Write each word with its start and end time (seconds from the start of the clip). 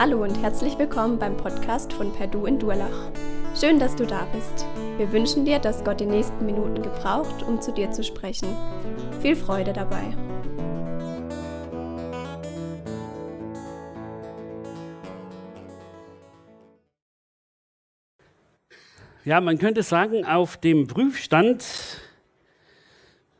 Hallo 0.00 0.22
und 0.22 0.40
herzlich 0.40 0.78
willkommen 0.78 1.18
beim 1.18 1.36
Podcast 1.36 1.92
von 1.92 2.12
Perdu 2.12 2.46
in 2.46 2.56
Durlach. 2.56 3.10
Schön, 3.58 3.80
dass 3.80 3.96
du 3.96 4.06
da 4.06 4.28
bist. 4.32 4.64
Wir 4.96 5.10
wünschen 5.10 5.44
dir, 5.44 5.58
dass 5.58 5.82
Gott 5.82 5.98
die 5.98 6.06
nächsten 6.06 6.46
Minuten 6.46 6.84
gebraucht, 6.84 7.42
um 7.42 7.60
zu 7.60 7.72
dir 7.72 7.90
zu 7.90 8.04
sprechen. 8.04 8.46
Viel 9.20 9.34
Freude 9.34 9.72
dabei. 9.72 10.04
Ja, 19.24 19.40
man 19.40 19.58
könnte 19.58 19.82
sagen, 19.82 20.24
auf 20.24 20.58
dem 20.58 20.86
Prüfstand, 20.86 21.64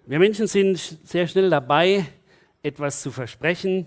wir 0.07 0.19
Menschen 0.19 0.49
sind 0.49 0.77
sehr 0.77 1.29
schnell 1.29 1.51
dabei, 1.51 2.05
etwas 2.65 3.01
zu 3.01 3.13
versprechen 3.13 3.87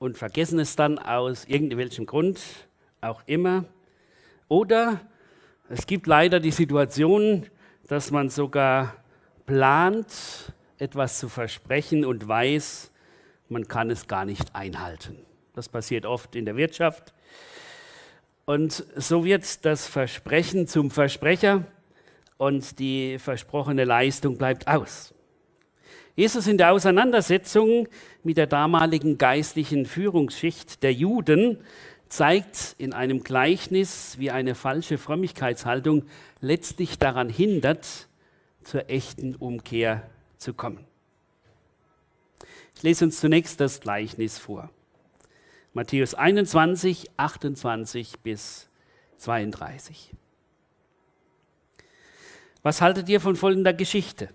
und 0.00 0.18
vergessen 0.18 0.58
es 0.58 0.74
dann 0.74 0.98
aus 0.98 1.44
irgendwelchem 1.44 2.06
Grund 2.06 2.40
auch 3.00 3.22
immer. 3.26 3.64
Oder 4.48 5.00
es 5.68 5.86
gibt 5.86 6.08
leider 6.08 6.40
die 6.40 6.50
Situation, 6.50 7.46
dass 7.86 8.10
man 8.10 8.28
sogar 8.28 8.96
plant, 9.46 10.52
etwas 10.78 11.20
zu 11.20 11.28
versprechen 11.28 12.04
und 12.04 12.26
weiß, 12.26 12.90
man 13.48 13.68
kann 13.68 13.90
es 13.90 14.08
gar 14.08 14.24
nicht 14.24 14.56
einhalten. 14.56 15.16
Das 15.54 15.68
passiert 15.68 16.06
oft 16.06 16.34
in 16.34 16.46
der 16.46 16.56
Wirtschaft, 16.56 17.14
und 18.50 18.84
so 18.96 19.24
wird 19.24 19.64
das 19.64 19.86
Versprechen 19.86 20.66
zum 20.66 20.90
Versprecher 20.90 21.62
und 22.36 22.80
die 22.80 23.16
versprochene 23.20 23.84
Leistung 23.84 24.38
bleibt 24.38 24.66
aus. 24.66 25.14
Jesus 26.20 26.46
in 26.46 26.58
der 26.58 26.72
Auseinandersetzung 26.72 27.88
mit 28.24 28.36
der 28.36 28.46
damaligen 28.46 29.16
geistlichen 29.16 29.86
Führungsschicht 29.86 30.82
der 30.82 30.92
Juden 30.92 31.56
zeigt 32.10 32.74
in 32.76 32.92
einem 32.92 33.24
Gleichnis, 33.24 34.18
wie 34.18 34.30
eine 34.30 34.54
falsche 34.54 34.98
Frömmigkeitshaltung 34.98 36.04
letztlich 36.42 36.98
daran 36.98 37.30
hindert, 37.30 38.06
zur 38.62 38.90
echten 38.90 39.34
Umkehr 39.34 40.10
zu 40.36 40.52
kommen. 40.52 40.84
Ich 42.76 42.82
lese 42.82 43.06
uns 43.06 43.18
zunächst 43.18 43.58
das 43.58 43.80
Gleichnis 43.80 44.36
vor. 44.36 44.68
Matthäus 45.72 46.12
21, 46.12 47.12
28 47.16 48.20
bis 48.20 48.68
32. 49.16 50.12
Was 52.62 52.82
haltet 52.82 53.08
ihr 53.08 53.22
von 53.22 53.36
folgender 53.36 53.72
Geschichte? 53.72 54.28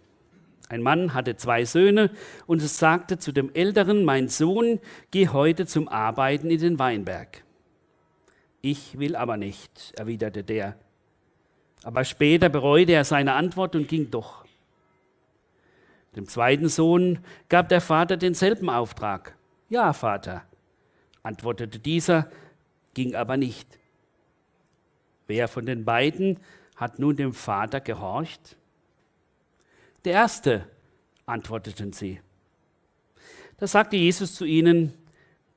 Ein 0.67 0.81
Mann 0.81 1.13
hatte 1.13 1.35
zwei 1.35 1.63
Söhne 1.65 2.09
und 2.47 2.61
es 2.61 2.79
sagte 2.79 3.19
zu 3.19 3.31
dem 3.31 3.53
Älteren, 3.53 4.03
mein 4.03 4.29
Sohn, 4.29 4.79
geh 5.11 5.29
heute 5.29 5.65
zum 5.67 5.87
Arbeiten 5.87 6.49
in 6.49 6.59
den 6.59 6.79
Weinberg. 6.79 7.43
Ich 8.61 8.97
will 8.97 9.15
aber 9.15 9.37
nicht, 9.37 9.93
erwiderte 9.95 10.43
der. 10.43 10.75
Aber 11.83 12.03
später 12.03 12.49
bereute 12.49 12.93
er 12.93 13.03
seine 13.03 13.33
Antwort 13.33 13.75
und 13.75 13.87
ging 13.87 14.09
doch. 14.09 14.43
Dem 16.15 16.27
zweiten 16.27 16.67
Sohn 16.67 17.19
gab 17.47 17.69
der 17.69 17.81
Vater 17.81 18.17
denselben 18.17 18.69
Auftrag. 18.69 19.35
Ja, 19.69 19.93
Vater, 19.93 20.43
antwortete 21.21 21.77
dieser, 21.77 22.31
ging 22.95 23.13
aber 23.13 23.37
nicht. 23.37 23.77
Wer 25.27 25.47
von 25.47 25.65
den 25.65 25.85
beiden 25.85 26.39
hat 26.75 26.97
nun 26.97 27.17
dem 27.17 27.33
Vater 27.33 27.81
gehorcht? 27.81 28.55
Der 30.05 30.13
erste, 30.13 30.67
antworteten 31.25 31.91
sie. 31.91 32.21
Da 33.57 33.65
sagte 33.65 33.95
Jesus 33.95 34.35
zu 34.35 34.45
ihnen, 34.45 34.93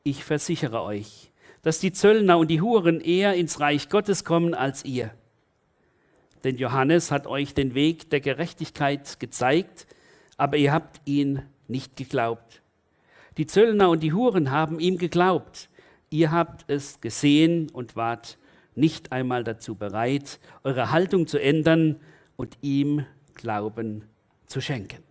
ich 0.05 0.25
versichere 0.25 0.83
euch, 0.83 1.31
dass 1.63 1.81
die 1.81 1.93
Zöllner 1.93 2.39
und 2.39 2.49
die 2.49 2.63
Huren 2.63 3.03
eher 3.03 3.35
ins 3.35 3.61
Reich 3.61 3.91
Gottes 3.91 4.25
kommen 4.25 4.55
als 4.55 4.87
ihr. 4.87 5.11
Denn 6.45 6.57
Johannes 6.57 7.11
hat 7.11 7.27
euch 7.27 7.53
den 7.53 7.75
Weg 7.75 8.09
der 8.09 8.21
Gerechtigkeit 8.21 9.21
gezeigt, 9.21 9.87
aber 10.39 10.57
ihr 10.57 10.73
habt 10.73 11.03
ihn 11.05 11.43
nicht 11.67 11.99
geglaubt. 11.99 12.63
Die 13.37 13.47
Zöllner 13.47 13.91
und 13.91 14.03
die 14.03 14.15
Huren 14.15 14.51
haben 14.51 14.81
ihm 14.81 14.97
geglaubt. 14.97 15.69
Ihr 16.09 16.31
habt 16.31 16.65
es 16.69 17.03
gesehen 17.03 17.69
und 17.69 17.97
wart 17.97 18.39
nicht 18.75 19.13
einmal 19.13 19.45
dazu 19.45 19.75
bereit, 19.75 20.41
eure 20.65 20.91
Haltung 20.91 21.27
zu 21.27 21.39
ändern 21.39 22.01
und 22.37 22.57
ihm 22.63 23.05
Glauben 23.35 24.05
zu 24.49 24.61
schenken. 24.61 25.03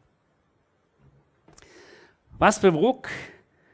Was 2.38 2.60
bewog 2.60 3.10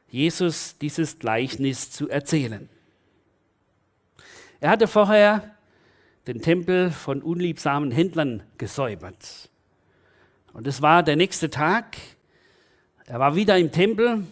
Jesus, 0.07 0.77
dieses 0.77 1.17
Gleichnis 1.17 1.89
zu 1.89 2.07
erzählen? 2.09 2.69
Er 4.59 4.69
hatte 4.69 4.87
vorher 4.87 5.57
den 6.27 6.41
Tempel 6.41 6.91
von 6.91 7.21
unliebsamen 7.21 7.91
Händlern 7.91 8.43
gesäubert. 8.57 9.49
Und 10.53 10.67
es 10.67 10.81
war 10.81 11.03
der 11.03 11.15
nächste 11.15 11.49
Tag. 11.49 11.97
Er 13.05 13.19
war 13.19 13.35
wieder 13.35 13.57
im 13.57 13.71
Tempel 13.71 14.25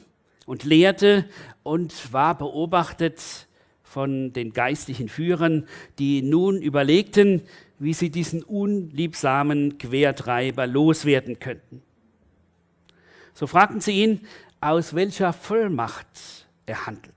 und 0.46 0.64
lehrte 0.64 1.26
und 1.64 2.14
war 2.14 2.38
beobachtet 2.38 3.48
von 3.84 4.32
den 4.32 4.54
geistlichen 4.54 5.10
Führern, 5.10 5.68
die 6.00 6.22
nun 6.22 6.62
überlegten, 6.62 7.42
wie 7.82 7.96
sie 7.96 8.12
diesen 8.12 8.44
unliebsamen 8.44 9.80
Quertreiber 9.80 10.68
loswerden 10.68 11.40
könnten. 11.40 11.82
So 13.34 13.48
fragten 13.48 13.82
sie 13.82 14.04
ihn, 14.04 14.28
aus 14.60 14.94
welcher 14.94 15.34
Vollmacht 15.34 16.48
er 16.68 16.86
handelt. 16.86 17.16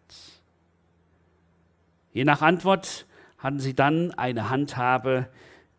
Je 2.14 2.24
nach 2.24 2.40
Antwort 2.40 3.04
hatten 3.36 3.60
sie 3.60 3.74
dann 3.74 4.12
eine 4.12 4.48
Handhabe, 4.48 5.28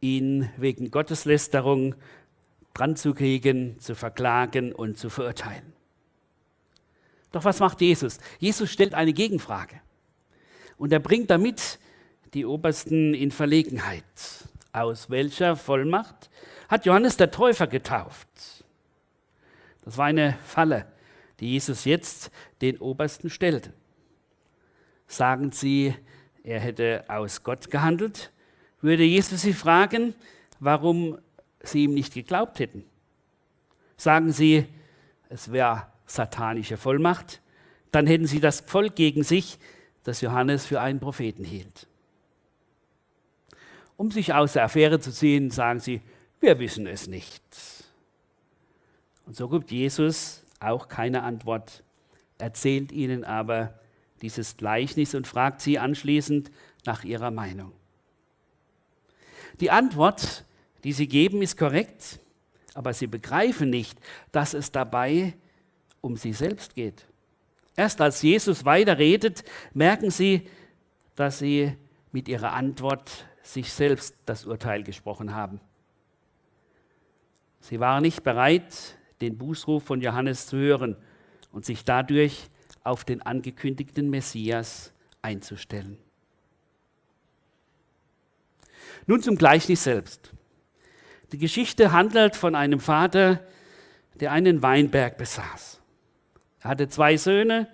ihn 0.02 0.52
wegen 0.56 0.92
Gotteslästerung 0.92 1.96
dran 2.76 2.96
zu 2.96 3.16
kriegen, 3.16 3.80
zu 3.80 3.96
verklagen 3.96 4.72
und 4.72 5.00
zu 5.00 5.10
verurteilen. 5.10 5.74
Doch 7.32 7.44
was 7.44 7.60
macht 7.60 7.82
Jesus? 7.82 8.20
Jesus 8.38 8.72
stellt 8.72 8.94
eine 8.94 9.14
Gegenfrage. 9.14 9.82
Und 10.78 10.94
er 10.94 11.00
bringt 11.00 11.32
damit 11.32 11.80
die 12.36 12.46
Obersten 12.46 13.16
in 13.16 13.32
Verlegenheit. 13.32 14.04
Aus 14.76 15.10
welcher 15.10 15.56
Vollmacht 15.56 16.30
hat 16.68 16.86
Johannes 16.86 17.16
der 17.16 17.32
Täufer 17.32 17.66
getauft? 17.66 18.28
Das 19.86 19.98
war 19.98 20.08
eine 20.08 20.38
Falle, 20.46 20.86
die 21.40 21.54
Jesus 21.54 21.86
jetzt 21.86 22.30
den 22.60 22.80
Obersten 22.80 23.30
stellte. 23.30 23.72
Sagen 25.08 25.54
sie, 25.54 25.96
er 26.44 26.60
hätte 26.60 27.06
aus 27.08 27.44
Gott 27.44 27.72
gehandelt, 27.72 28.34
würde 28.82 29.04
Jesus 29.04 29.44
sie 29.44 29.54
fragen, 29.54 30.14
warum 30.60 31.20
sie 31.62 31.86
ihm 31.86 31.94
nicht 31.94 32.14
geglaubt 32.14 32.60
hätten. 32.60 32.84
Sagen 33.96 34.34
sie, 34.34 34.66
es 35.30 35.54
wäre 35.54 35.88
satanische 36.06 36.76
Vollmacht, 36.76 37.42
dann 37.92 38.08
hätten 38.08 38.28
sie 38.28 38.42
das 38.42 38.60
Volk 38.60 38.98
gegen 38.98 39.24
sich, 39.24 39.58
das 40.04 40.20
Johannes 40.20 40.66
für 40.66 40.82
einen 40.82 41.00
Propheten 41.00 41.46
hielt. 41.46 41.88
Um 43.98 44.12
sich 44.12 44.34
aus 44.34 44.54
der 44.54 44.64
Affäre 44.64 45.00
zu 45.00 45.12
ziehen, 45.12 45.52
sagen 45.52 45.80
sie, 45.80 46.02
wir 46.40 46.60
wissen 46.60 46.86
es 46.88 47.08
nicht. 47.08 47.44
Und 49.26 49.36
so 49.36 49.50
gibt 49.50 49.72
Jesus 49.72 50.44
auch 50.60 50.88
keine 50.88 51.24
Antwort, 51.24 51.84
erzählt 52.38 52.92
ihnen 52.92 53.24
aber 53.24 53.80
dieses 54.22 54.58
Gleichnis 54.58 55.16
und 55.16 55.28
fragt 55.28 55.62
sie 55.62 55.80
anschließend 55.80 56.52
nach 56.86 57.04
ihrer 57.04 57.32
Meinung. 57.32 57.72
Die 59.60 59.72
Antwort, 59.72 60.44
die 60.84 60.94
sie 60.94 61.08
geben, 61.08 61.42
ist 61.42 61.58
korrekt, 61.58 62.20
aber 62.74 62.94
sie 62.94 63.08
begreifen 63.08 63.70
nicht, 63.70 63.98
dass 64.32 64.54
es 64.54 64.72
dabei 64.72 65.34
um 66.02 66.18
sie 66.18 66.34
selbst 66.34 66.76
geht. 66.76 67.06
Erst 67.76 68.02
als 68.02 68.22
Jesus 68.22 68.66
weiterredet, 68.66 69.44
merken 69.74 70.12
sie, 70.12 70.48
dass 71.16 71.40
sie 71.40 71.76
mit 72.12 72.28
ihrer 72.28 72.54
Antwort 72.54 73.26
sich 73.46 73.72
selbst 73.72 74.16
das 74.26 74.46
Urteil 74.46 74.84
gesprochen 74.84 75.36
haben. 75.36 75.60
Sie 77.60 77.80
waren 77.80 78.02
nicht 78.02 78.24
bereit, 78.24 78.98
den 79.22 79.38
Bußruf 79.38 79.84
von 79.84 80.02
Johannes 80.02 80.48
zu 80.48 80.58
hören 80.58 80.98
und 81.52 81.66
sich 81.66 81.84
dadurch 81.84 82.50
auf 82.84 83.06
den 83.06 83.22
angekündigten 83.22 84.10
Messias 84.10 84.94
einzustellen. 85.22 85.98
Nun 89.08 89.22
zum 89.22 89.38
Gleichnis 89.38 89.84
selbst. 89.84 90.32
Die 91.32 91.38
Geschichte 91.38 91.92
handelt 91.92 92.36
von 92.36 92.56
einem 92.56 92.80
Vater, 92.80 93.40
der 94.16 94.32
einen 94.32 94.62
Weinberg 94.62 95.18
besaß. 95.18 95.82
Er 96.62 96.70
hatte 96.70 96.88
zwei 96.88 97.18
Söhne 97.18 97.68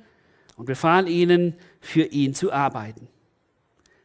und 0.57 0.65
befahl 0.65 1.07
ihnen, 1.07 1.56
für 1.79 2.03
ihn 2.03 2.33
zu 2.33 2.51
arbeiten. 2.51 3.07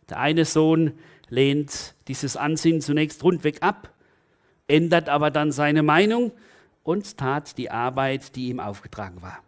Der 0.09 0.19
eine 0.19 0.45
Sohn 0.45 0.99
lehnt 1.29 1.95
dieses 2.09 2.37
Ansinnen 2.37 2.81
zunächst 2.81 3.23
rundweg 3.23 3.63
ab, 3.63 3.93
ändert 4.69 5.09
aber 5.09 5.31
dann 5.31 5.53
seine 5.53 5.83
Meinung 5.83 6.33
und 6.83 7.17
tat 7.17 7.59
die 7.59 7.71
Arbeit, 7.71 8.37
die 8.37 8.49
ihm 8.49 8.61
aufgetragen 8.61 9.23
war. 9.23 9.39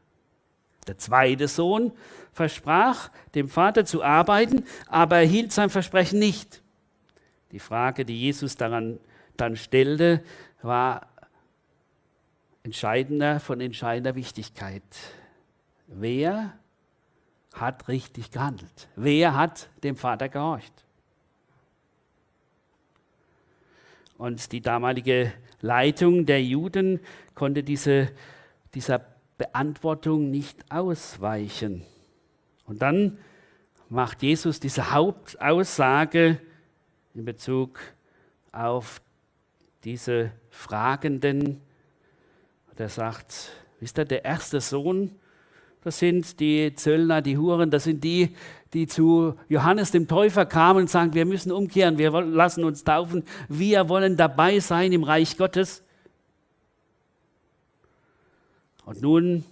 Der 0.86 0.98
zweite 0.98 1.48
Sohn 1.48 1.92
versprach, 2.32 3.10
dem 3.34 3.48
Vater 3.48 3.84
zu 3.84 4.02
arbeiten, 4.02 4.64
aber 4.88 5.18
er 5.18 5.26
hielt 5.26 5.52
sein 5.52 5.70
Versprechen 5.70 6.18
nicht. 6.18 6.62
Die 7.52 7.58
Frage, 7.58 8.04
die 8.04 8.18
Jesus 8.18 8.56
daran 8.56 8.98
dann 9.36 9.56
stellte, 9.56 10.22
war 10.62 11.06
entscheidender 12.62 13.40
von 13.40 13.60
entscheidender 13.60 14.14
Wichtigkeit. 14.14 14.82
Wer 15.86 16.54
hat 17.54 17.88
richtig 17.88 18.30
gehandelt? 18.30 18.88
Wer 18.96 19.34
hat 19.34 19.68
dem 19.82 19.96
Vater 19.96 20.28
gehorcht? 20.28 20.84
Und 24.18 24.52
die 24.52 24.60
damalige 24.60 25.32
Leitung 25.60 26.26
der 26.26 26.42
Juden 26.42 27.00
konnte 27.34 27.62
diese, 27.62 28.10
dieser 28.74 29.00
Beantwortung 29.38 30.30
nicht 30.30 30.70
ausweichen. 30.70 31.84
Und 32.66 32.82
dann 32.82 33.18
macht 33.88 34.22
Jesus 34.22 34.60
diese 34.60 34.92
Hauptaussage 34.92 36.40
in 37.14 37.24
Bezug 37.24 37.78
auf 38.50 39.00
diese 39.84 40.32
Fragenden. 40.50 41.60
Der 42.76 42.88
sagt, 42.88 43.50
wisst 43.78 43.98
ihr, 43.98 44.04
der 44.04 44.24
erste 44.24 44.60
Sohn, 44.60 45.12
das 45.84 45.98
sind 45.98 46.40
die 46.40 46.74
Zöllner, 46.74 47.22
die 47.22 47.38
Huren, 47.38 47.70
das 47.70 47.84
sind 47.84 48.02
die, 48.04 48.34
die 48.72 48.86
zu 48.86 49.34
Johannes 49.48 49.90
dem 49.90 50.08
Täufer 50.08 50.44
kamen 50.44 50.80
und 50.80 50.90
sagen, 50.90 51.14
wir 51.14 51.24
müssen 51.24 51.52
umkehren, 51.52 51.98
wir 51.98 52.10
lassen 52.20 52.64
uns 52.64 52.84
taufen, 52.84 53.24
wir 53.48 53.88
wollen 53.88 54.16
dabei 54.16 54.60
sein 54.60 54.92
im 54.92 55.04
Reich 55.04 55.36
Gottes. 55.36 55.82
Und 58.84 59.02
nun, 59.02 59.44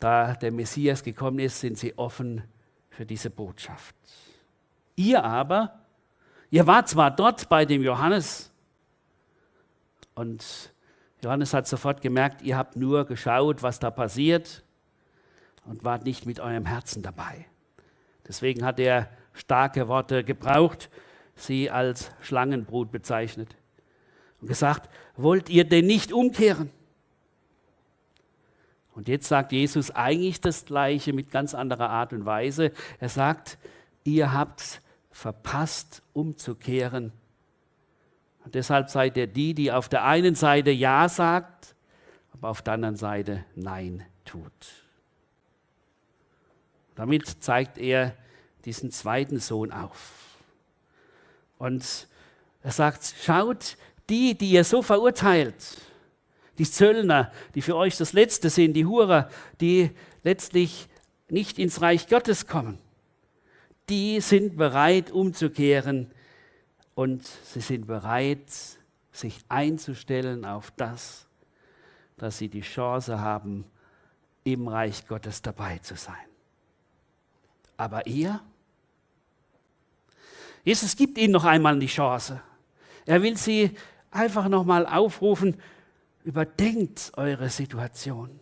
da 0.00 0.34
der 0.34 0.52
Messias 0.52 1.02
gekommen 1.02 1.38
ist, 1.38 1.60
sind 1.60 1.78
sie 1.78 1.96
offen 1.96 2.42
für 2.90 3.06
diese 3.06 3.30
Botschaft. 3.30 3.94
Ihr 4.96 5.24
aber, 5.24 5.80
ihr 6.50 6.66
wart 6.66 6.88
zwar 6.88 7.10
dort 7.10 7.48
bei 7.48 7.64
dem 7.64 7.82
Johannes 7.82 8.50
und 10.14 10.71
Johannes 11.22 11.54
hat 11.54 11.68
sofort 11.68 12.00
gemerkt, 12.00 12.42
ihr 12.42 12.56
habt 12.56 12.76
nur 12.76 13.04
geschaut, 13.04 13.62
was 13.62 13.78
da 13.78 13.90
passiert 13.90 14.64
und 15.64 15.84
wart 15.84 16.04
nicht 16.04 16.26
mit 16.26 16.40
eurem 16.40 16.66
Herzen 16.66 17.02
dabei. 17.02 17.46
Deswegen 18.26 18.64
hat 18.64 18.80
er 18.80 19.08
starke 19.32 19.86
Worte 19.86 20.24
gebraucht, 20.24 20.90
sie 21.36 21.70
als 21.70 22.10
Schlangenbrut 22.20 22.90
bezeichnet 22.90 23.56
und 24.40 24.48
gesagt, 24.48 24.90
wollt 25.16 25.48
ihr 25.48 25.64
denn 25.64 25.86
nicht 25.86 26.12
umkehren? 26.12 26.70
Und 28.94 29.08
jetzt 29.08 29.28
sagt 29.28 29.52
Jesus 29.52 29.90
eigentlich 29.92 30.40
das 30.40 30.64
Gleiche 30.64 31.12
mit 31.12 31.30
ganz 31.30 31.54
anderer 31.54 31.88
Art 31.88 32.12
und 32.12 32.26
Weise. 32.26 32.72
Er 32.98 33.08
sagt, 33.08 33.58
ihr 34.04 34.32
habt 34.32 34.82
verpasst, 35.12 36.02
umzukehren 36.12 37.12
und 38.44 38.54
deshalb 38.54 38.90
seid 38.90 39.16
ihr 39.16 39.26
die, 39.26 39.54
die 39.54 39.70
auf 39.72 39.88
der 39.88 40.04
einen 40.04 40.34
Seite 40.34 40.70
Ja 40.70 41.08
sagt, 41.08 41.74
aber 42.32 42.48
auf 42.48 42.62
der 42.62 42.74
anderen 42.74 42.96
Seite 42.96 43.44
Nein 43.54 44.04
tut. 44.24 44.52
Damit 46.94 47.26
zeigt 47.42 47.78
er 47.78 48.16
diesen 48.64 48.90
zweiten 48.90 49.38
Sohn 49.38 49.72
auf. 49.72 50.12
Und 51.58 52.08
er 52.62 52.72
sagt, 52.72 53.14
schaut, 53.22 53.76
die, 54.08 54.36
die 54.36 54.50
ihr 54.50 54.64
so 54.64 54.82
verurteilt, 54.82 55.80
die 56.58 56.64
Zöllner, 56.64 57.32
die 57.54 57.62
für 57.62 57.76
euch 57.76 57.96
das 57.96 58.12
Letzte 58.12 58.50
sind, 58.50 58.74
die 58.74 58.86
Hurer, 58.86 59.30
die 59.60 59.90
letztlich 60.22 60.88
nicht 61.28 61.58
ins 61.58 61.80
Reich 61.80 62.08
Gottes 62.08 62.46
kommen, 62.46 62.78
die 63.88 64.20
sind 64.20 64.56
bereit 64.56 65.10
umzukehren 65.10 66.10
und 66.94 67.24
sie 67.24 67.60
sind 67.60 67.86
bereit, 67.86 68.50
sich 69.12 69.38
einzustellen 69.48 70.44
auf 70.44 70.70
das, 70.76 71.26
dass 72.16 72.38
sie 72.38 72.48
die 72.48 72.60
Chance 72.60 73.20
haben, 73.20 73.64
im 74.44 74.68
Reich 74.68 75.06
Gottes 75.06 75.42
dabei 75.42 75.78
zu 75.78 75.96
sein. 75.96 76.14
Aber 77.76 78.06
ihr? 78.06 78.40
Jesus 80.64 80.96
gibt 80.96 81.18
ihnen 81.18 81.32
noch 81.32 81.44
einmal 81.44 81.78
die 81.78 81.86
Chance. 81.86 82.40
Er 83.06 83.22
will 83.22 83.36
sie 83.36 83.76
einfach 84.10 84.48
nochmal 84.48 84.86
aufrufen, 84.86 85.60
überdenkt 86.24 87.12
eure 87.16 87.48
Situation. 87.48 88.38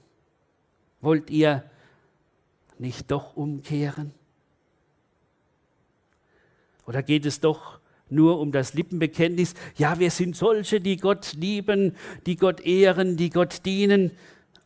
Wollt 1.01 1.31
ihr 1.31 1.65
nicht 2.79 3.11
doch 3.11 3.37
umkehren? 3.37 4.13
Oder 6.87 7.03
geht 7.03 7.25
es 7.25 7.41
doch 7.41 7.80
nur 8.11 8.41
um 8.41 8.53
das 8.53 8.75
Lippenbekenntnis, 8.75 9.55
ja, 9.77 9.99
wir 9.99 10.11
sind 10.11 10.37
solche, 10.37 10.81
die 10.81 10.97
Gott 10.97 11.35
lieben, 11.35 11.97
die 12.27 12.37
Gott 12.37 12.61
ehren, 12.61 13.17
die 13.17 13.31
Gott 13.31 13.65
dienen, 13.65 14.11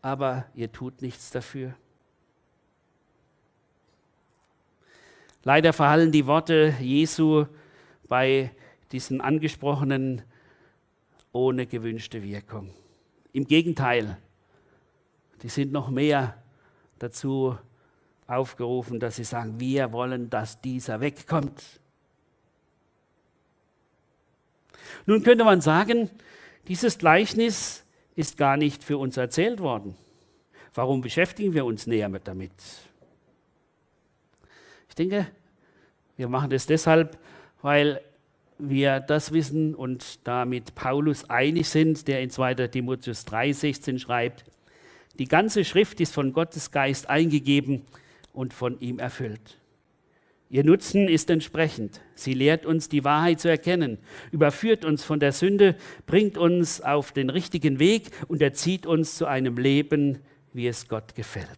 aber 0.02 0.46
ihr 0.55 0.73
tut 0.73 1.02
nichts 1.02 1.31
dafür. 1.31 1.75
Leider 5.43 5.73
verhallen 5.73 6.11
die 6.11 6.26
Worte 6.26 6.75
Jesu 6.81 7.46
bei 8.08 8.50
diesen 8.93 9.20
angesprochenen 9.20 10.23
ohne 11.32 11.67
gewünschte 11.67 12.23
Wirkung. 12.23 12.70
Im 13.32 13.47
Gegenteil, 13.47 14.17
die 15.43 15.49
sind 15.49 15.73
noch 15.73 15.90
mehr 15.90 16.43
dazu 16.99 17.58
aufgerufen, 18.26 19.00
dass 19.00 19.17
sie 19.17 19.25
sagen, 19.25 19.61
wir 19.61 19.93
wollen, 19.93 20.31
dass 20.31 20.61
dieser 20.61 21.00
wegkommt. 21.00 21.81
Nun 25.07 25.23
könnte 25.23 25.45
man 25.45 25.61
sagen, 25.61 26.11
dieses 26.69 26.99
Gleichnis 26.99 27.85
ist 28.17 28.37
gar 28.37 28.57
nicht 28.57 28.85
für 28.85 28.99
uns 28.99 29.17
erzählt 29.17 29.61
worden. 29.61 29.97
Warum 30.75 31.01
beschäftigen 31.01 31.55
wir 31.55 31.65
uns 31.65 31.87
näher 31.87 32.09
mit 32.09 32.27
damit? 32.27 32.53
Ich 34.89 34.95
denke, 34.95 35.27
wir 36.17 36.29
machen 36.29 36.51
das 36.51 36.67
deshalb, 36.67 37.19
weil 37.63 38.01
wir 38.59 39.01
das 39.01 39.33
wissen 39.33 39.75
und 39.75 40.27
damit 40.27 40.75
Paulus 40.75 41.29
einig 41.29 41.69
sind, 41.69 42.07
der 42.07 42.23
in 42.23 42.31
2. 42.31 42.55
Timotheus 42.69 43.26
3,16 43.26 43.99
schreibt, 43.99 44.45
die 45.19 45.26
ganze 45.26 45.64
Schrift 45.64 46.00
ist 46.00 46.14
von 46.14 46.33
Gottes 46.33 46.71
Geist 46.71 47.09
eingegeben 47.09 47.83
und 48.33 48.53
von 48.53 48.81
ihm 48.81 48.99
erfüllt. 48.99 49.59
Ihr 50.54 50.62
Nutzen 50.62 51.08
ist 51.08 51.30
entsprechend. 51.30 52.00
Sie 52.14 52.32
lehrt 52.32 52.64
uns 52.64 52.88
die 52.88 53.02
Wahrheit 53.02 53.40
zu 53.40 53.49
erkennen, 53.49 53.99
überführt 54.30 54.84
uns 54.84 55.02
von 55.02 55.18
der 55.18 55.32
Sünde, 55.32 55.75
bringt 56.06 56.38
uns 56.38 56.80
auf 56.80 57.11
den 57.11 57.28
richtigen 57.28 57.80
Weg 57.80 58.12
und 58.28 58.40
erzieht 58.40 58.87
uns 58.87 59.16
zu 59.16 59.26
einem 59.26 59.56
Leben, 59.56 60.20
wie 60.52 60.68
es 60.68 60.87
Gott 60.87 61.16
gefällt. 61.16 61.49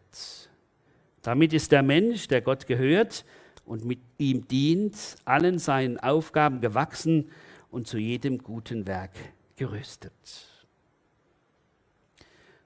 Damit 1.21 1.53
ist 1.53 1.73
der 1.73 1.83
Mensch, 1.83 2.29
der 2.29 2.41
Gott 2.41 2.67
gehört 2.67 3.27
und 3.67 3.85
mit 3.85 3.99
ihm 4.17 4.49
dient, 4.49 4.97
allen 5.27 5.59
seinen 5.59 6.01
Aufgaben 6.01 6.63
gewachsen 6.63 7.29
und 7.71 7.87
zu 7.87 7.99
jedem 7.99 8.39
guten 8.39 8.87
Werk 8.87 9.13
gerüstet. 9.57 10.15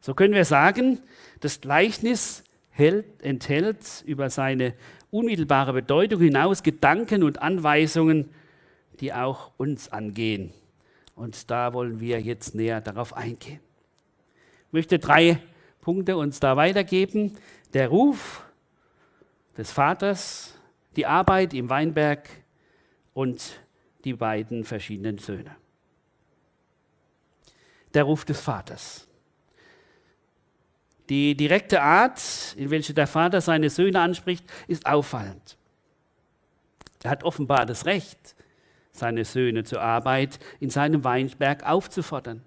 So 0.01 0.15
können 0.15 0.35
wir 0.35 0.45
sagen, 0.45 1.01
das 1.41 1.61
Gleichnis 1.61 2.45
hält, 2.81 3.23
enthält 3.23 4.03
über 4.07 4.31
seine 4.31 4.75
unmittelbare 5.13 5.73
Bedeutung 5.73 6.21
hinaus 6.21 6.65
Gedanken 6.65 7.23
und 7.23 7.41
Anweisungen, 7.41 8.31
die 8.99 9.13
auch 9.13 9.53
uns 9.57 9.93
angehen. 9.93 10.53
Und 11.15 11.51
da 11.51 11.73
wollen 11.73 12.01
wir 12.01 12.21
jetzt 12.21 12.55
näher 12.55 12.81
darauf 12.81 13.17
eingehen. 13.17 13.61
Ich 14.67 14.73
möchte 14.73 14.99
drei 14.99 15.39
Punkte 15.81 16.17
uns 16.17 16.41
da 16.41 16.57
weitergeben. 16.57 17.37
Der 17.73 17.89
Ruf 17.89 18.45
des 19.57 19.71
Vaters, 19.71 20.55
die 20.97 21.07
Arbeit 21.07 21.55
im 21.55 21.69
Weinberg 21.69 22.29
und 23.13 23.61
die 24.05 24.15
beiden 24.15 24.65
verschiedenen 24.65 25.19
Söhne. 25.19 25.55
Der 27.93 28.05
Ruf 28.05 28.25
des 28.25 28.41
Vaters. 28.41 29.10
Die 31.11 31.37
direkte 31.37 31.83
Art, 31.83 32.55
in 32.57 32.71
welche 32.71 32.95
der 32.95 33.09
Vater 33.09 33.41
seine 33.41 33.69
Söhne 33.69 34.01
anspricht, 34.01 34.45
ist 34.69 34.87
auffallend. 34.87 35.59
Er 37.03 37.11
hat 37.11 37.25
offenbar 37.25 37.67
das 37.67 37.85
Recht, 37.85 38.37
seine 38.93 39.25
Söhne 39.25 39.65
zur 39.65 39.83
Arbeit 39.83 40.39
in 40.61 40.71
seinem 40.71 41.03
Weinberg 41.03 41.69
aufzufordern. 41.69 42.43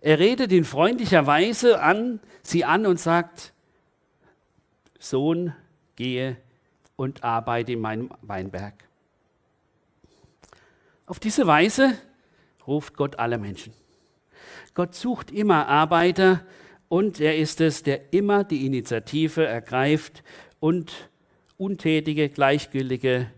Er 0.00 0.18
redet 0.18 0.50
in 0.52 0.64
freundlicher 0.64 1.26
Weise 1.26 1.80
an 1.80 2.20
sie 2.42 2.64
an 2.64 2.86
und 2.86 2.98
sagt, 2.98 3.52
Sohn, 4.98 5.54
gehe 5.94 6.36
und 6.96 7.22
arbeite 7.22 7.72
in 7.72 7.80
meinem 7.80 8.10
Weinberg. 8.22 8.74
Auf 11.06 11.20
diese 11.20 11.46
Weise 11.46 11.96
ruft 12.66 12.96
Gott 12.96 13.18
alle 13.18 13.38
Menschen. 13.38 13.72
Gott 14.74 14.94
sucht 14.94 15.30
immer 15.30 15.68
Arbeiter, 15.68 16.44
und 16.88 17.20
er 17.20 17.36
ist 17.36 17.60
es, 17.60 17.82
der 17.82 18.12
immer 18.12 18.44
die 18.44 18.66
Initiative 18.66 19.44
ergreift 19.44 20.22
und 20.60 21.10
untätige, 21.56 22.28
gleichgültige, 22.28 23.30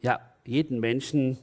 ja, 0.00 0.20
jeden 0.44 0.80
Menschen 0.80 1.38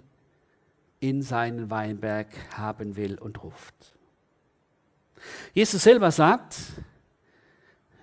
in 1.00 1.22
seinen 1.22 1.69
Weinberg 1.69 2.27
haben 2.57 2.95
will 2.95 3.17
und 3.17 3.43
ruft. 3.43 3.74
Jesus 5.53 5.84
selber 5.84 6.12
sagt, 6.12 6.57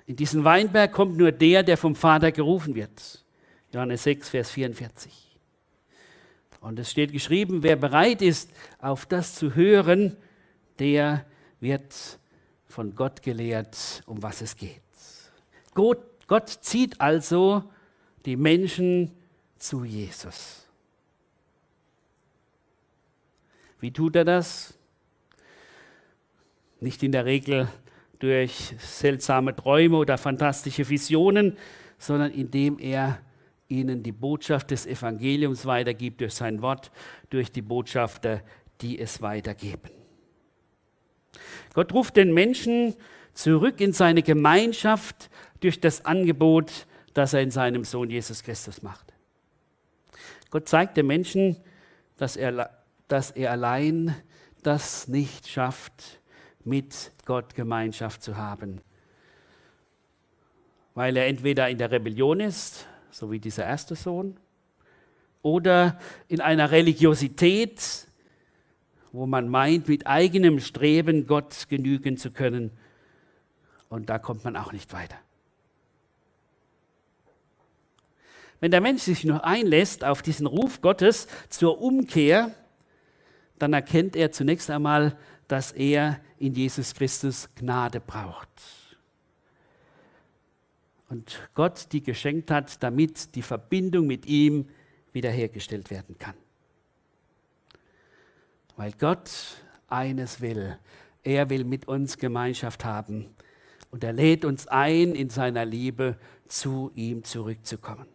in 0.07 0.16
diesen 0.16 0.45
Weinberg 0.45 0.92
kommt 0.92 1.16
nur 1.16 1.33
der, 1.33 1.62
der 1.62 1.76
vom 1.76 1.95
Vater 1.95 2.33
gerufen 2.33 2.75
wird. 2.75 3.25
Johannes 3.73 4.02
6, 4.04 4.28
Vers 4.31 4.50
44. 4.50 5.37
Und 6.61 6.78
es 6.78 6.90
steht 6.90 7.12
geschrieben, 7.12 7.62
wer 7.62 7.76
bereit 7.76 8.23
ist, 8.23 8.50
auf 8.78 9.07
das 9.07 9.35
zu 9.35 9.54
hören, 9.54 10.16
der 10.78 11.25
wird 11.61 12.19
von 12.73 12.95
Gott 12.95 13.21
gelehrt, 13.23 14.02
um 14.07 14.23
was 14.23 14.41
es 14.41 14.57
geht. 14.57 14.81
Gott, 15.75 15.99
Gott 16.26 16.49
zieht 16.49 17.00
also 17.00 17.64
die 18.25 18.37
Menschen 18.37 19.12
zu 19.59 19.85
Jesus. 19.85 20.67
Wie 23.79 23.93
tut 23.93 24.17
er 24.17 24.25
das? 24.25 24.75
Nicht 26.81 27.02
in 27.02 27.12
der 27.12 27.26
Regel 27.26 27.69
durch 28.19 28.75
seltsame 28.79 29.55
Träume 29.55 29.99
oder 29.99 30.17
fantastische 30.17 30.88
Visionen, 30.88 31.59
sondern 31.99 32.33
indem 32.33 32.79
er 32.79 33.21
ihnen 33.69 34.02
die 34.02 34.12
Botschaft 34.12 34.71
des 34.71 34.87
Evangeliums 34.87 35.67
weitergibt 35.67 36.23
durch 36.23 36.33
sein 36.33 36.62
Wort, 36.62 36.91
durch 37.29 37.52
die 37.52 37.62
Botschafter, 37.62 38.43
die 38.81 38.99
es 38.99 39.21
weitergeben. 39.21 40.01
Gott 41.75 41.92
ruft 41.92 42.16
den 42.16 42.32
Menschen 42.32 42.94
zurück 43.35 43.80
in 43.80 43.92
seine 43.92 44.23
Gemeinschaft 44.23 45.30
durch 45.61 45.80
das 45.80 46.04
Angebot, 46.04 46.87
das 47.14 47.32
er 47.32 47.42
in 47.42 47.50
seinem 47.50 47.85
Sohn 47.85 48.11
Jesus 48.11 48.42
Christus 48.42 48.82
macht. 48.82 49.12
Gott 50.50 50.68
zeigt 50.68 50.97
den 50.97 51.06
Menschen, 51.06 51.56
dass 52.16 52.37
er, 52.37 52.71
dass 53.09 53.30
er 53.30 53.50
allein 53.50 54.14
das 54.62 55.09
nicht 55.09 55.49
schafft, 55.49 56.21
mit 56.64 57.11
Gott 57.25 57.54
Gemeinschaft 57.54 58.23
zu 58.23 58.37
haben. 58.37 58.80
Weil 60.94 61.16
er 61.16 61.26
entweder 61.26 61.68
in 61.68 61.78
der 61.78 61.90
Rebellion 61.90 62.40
ist, 62.40 62.87
so 63.11 63.30
wie 63.30 63.40
dieser 63.40 63.64
erste 63.64 63.94
Sohn, 63.94 64.37
oder 65.42 65.99
in 66.28 66.40
einer 66.40 66.71
Religiosität, 66.71 68.06
wo 69.12 69.26
man 69.26 69.49
meint, 69.49 69.88
mit 69.88 70.07
eigenem 70.07 70.59
Streben 70.59 71.26
Gott 71.26 71.69
genügen 71.69 72.16
zu 72.16 72.31
können. 72.31 72.71
Und 73.88 74.09
da 74.09 74.19
kommt 74.19 74.45
man 74.45 74.57
auch 74.57 74.73
nicht 74.73 74.92
weiter. 74.92 75.16
Wenn 78.61 78.71
der 78.71 78.81
Mensch 78.81 79.02
sich 79.02 79.25
nur 79.25 79.45
einlässt 79.45 80.04
auf 80.04 80.23
diesen 80.23 80.47
Ruf 80.47 80.81
Gottes 80.81 81.26
zur 81.49 81.81
Umkehr, 81.83 82.54
dann 83.59 83.73
erkennt 83.73 84.16
er 84.16 84.33
zunächst 84.33 84.71
einmal, 84.71 85.19
dass 85.49 85.73
er 85.73 86.21
in 86.38 86.54
Jesus 86.54 86.95
Christus 86.95 87.49
Gnade 87.57 88.00
braucht. 88.00 88.49
Und 91.09 91.50
Gott 91.54 91.92
die 91.92 92.02
geschenkt 92.02 92.50
hat, 92.50 92.83
damit 92.83 93.35
die 93.35 93.42
Verbindung 93.42 94.07
mit 94.07 94.26
ihm 94.26 94.69
wiederhergestellt 95.12 95.90
werden 95.90 96.16
kann. 96.19 96.35
Weil 98.76 98.93
Gott 98.99 99.31
eines 99.88 100.41
will. 100.41 100.79
Er 101.23 101.50
will 101.50 101.64
mit 101.64 101.87
uns 101.88 102.19
Gemeinschaft 102.19 102.85
haben. 102.85 103.35
Und 103.91 104.02
er 104.02 104.12
lädt 104.12 104.45
uns 104.45 104.67
ein, 104.69 105.14
in 105.14 105.31
seiner 105.31 105.64
Liebe 105.64 106.17
zu 106.49 106.91
ihm 106.95 107.25
zurückzukommen. 107.25 108.07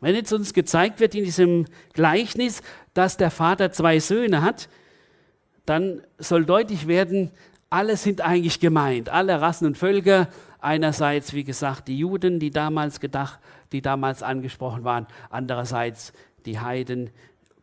Wenn 0.00 0.14
jetzt 0.14 0.32
uns 0.32 0.54
gezeigt 0.54 0.98
wird 0.98 1.14
in 1.14 1.24
diesem 1.24 1.66
Gleichnis, 1.92 2.62
dass 2.94 3.16
der 3.16 3.30
Vater 3.30 3.70
zwei 3.70 4.00
Söhne 4.00 4.42
hat, 4.42 4.68
dann 5.66 6.02
soll 6.18 6.44
deutlich 6.44 6.88
werden, 6.88 7.30
alle 7.68 7.96
sind 7.96 8.20
eigentlich 8.20 8.58
gemeint, 8.58 9.08
alle 9.08 9.40
Rassen 9.40 9.66
und 9.66 9.78
Völker. 9.78 10.28
Einerseits, 10.58 11.32
wie 11.32 11.44
gesagt, 11.44 11.86
die 11.86 11.98
Juden, 11.98 12.40
die 12.40 12.50
damals 12.50 12.98
gedacht, 12.98 13.38
die 13.72 13.80
damals 13.80 14.22
angesprochen 14.22 14.84
waren, 14.84 15.06
andererseits 15.30 16.12
die 16.44 16.58
Heiden, 16.58 17.10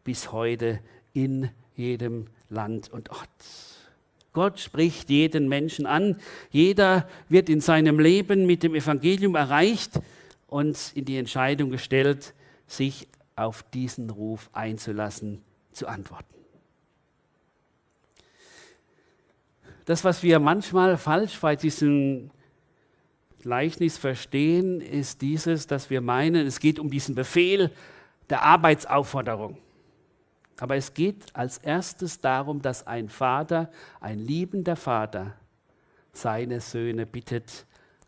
bis 0.07 0.31
heute 0.31 0.79
in 1.11 1.49
jedem 1.75 2.27
Land 2.47 2.89
und 2.93 3.09
Ort. 3.09 3.27
Gott 4.31 4.57
spricht 4.57 5.09
jeden 5.09 5.49
Menschen 5.49 5.85
an. 5.85 6.15
Jeder 6.49 7.09
wird 7.27 7.49
in 7.49 7.59
seinem 7.59 7.99
Leben 7.99 8.45
mit 8.45 8.63
dem 8.63 8.73
Evangelium 8.73 9.35
erreicht 9.35 9.99
und 10.47 10.93
in 10.95 11.03
die 11.03 11.17
Entscheidung 11.17 11.71
gestellt, 11.71 12.33
sich 12.67 13.09
auf 13.35 13.63
diesen 13.73 14.09
Ruf 14.09 14.49
einzulassen, 14.53 15.41
zu 15.73 15.87
antworten. 15.87 16.35
Das, 19.83 20.05
was 20.05 20.23
wir 20.23 20.39
manchmal 20.39 20.95
falsch 20.95 21.37
bei 21.41 21.57
diesem 21.57 22.31
Gleichnis 23.41 23.97
verstehen, 23.97 24.79
ist 24.79 25.21
dieses, 25.21 25.67
dass 25.67 25.89
wir 25.89 25.99
meinen, 25.99 26.47
es 26.47 26.61
geht 26.61 26.79
um 26.79 26.89
diesen 26.89 27.13
Befehl 27.13 27.71
der 28.29 28.43
Arbeitsaufforderung. 28.43 29.57
Aber 30.59 30.75
es 30.75 30.93
geht 30.93 31.23
als 31.35 31.59
erstes 31.59 32.19
darum, 32.19 32.61
dass 32.61 32.85
ein 32.87 33.09
Vater, 33.09 33.69
ein 33.99 34.19
liebender 34.19 34.75
Vater, 34.75 35.33
seine 36.13 36.61
Söhne 36.61 37.05
bittet, 37.05 37.65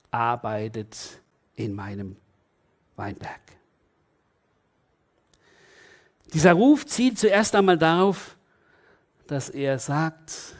arbeitet 0.09 1.21
in 1.55 1.75
meinem 1.75 2.15
Weinberg. 2.95 3.39
Dieser 6.33 6.53
Ruf 6.53 6.85
zielt 6.85 7.19
zuerst 7.19 7.55
einmal 7.55 7.77
darauf, 7.77 8.37
dass 9.27 9.49
er 9.49 9.77
sagt, 9.77 10.55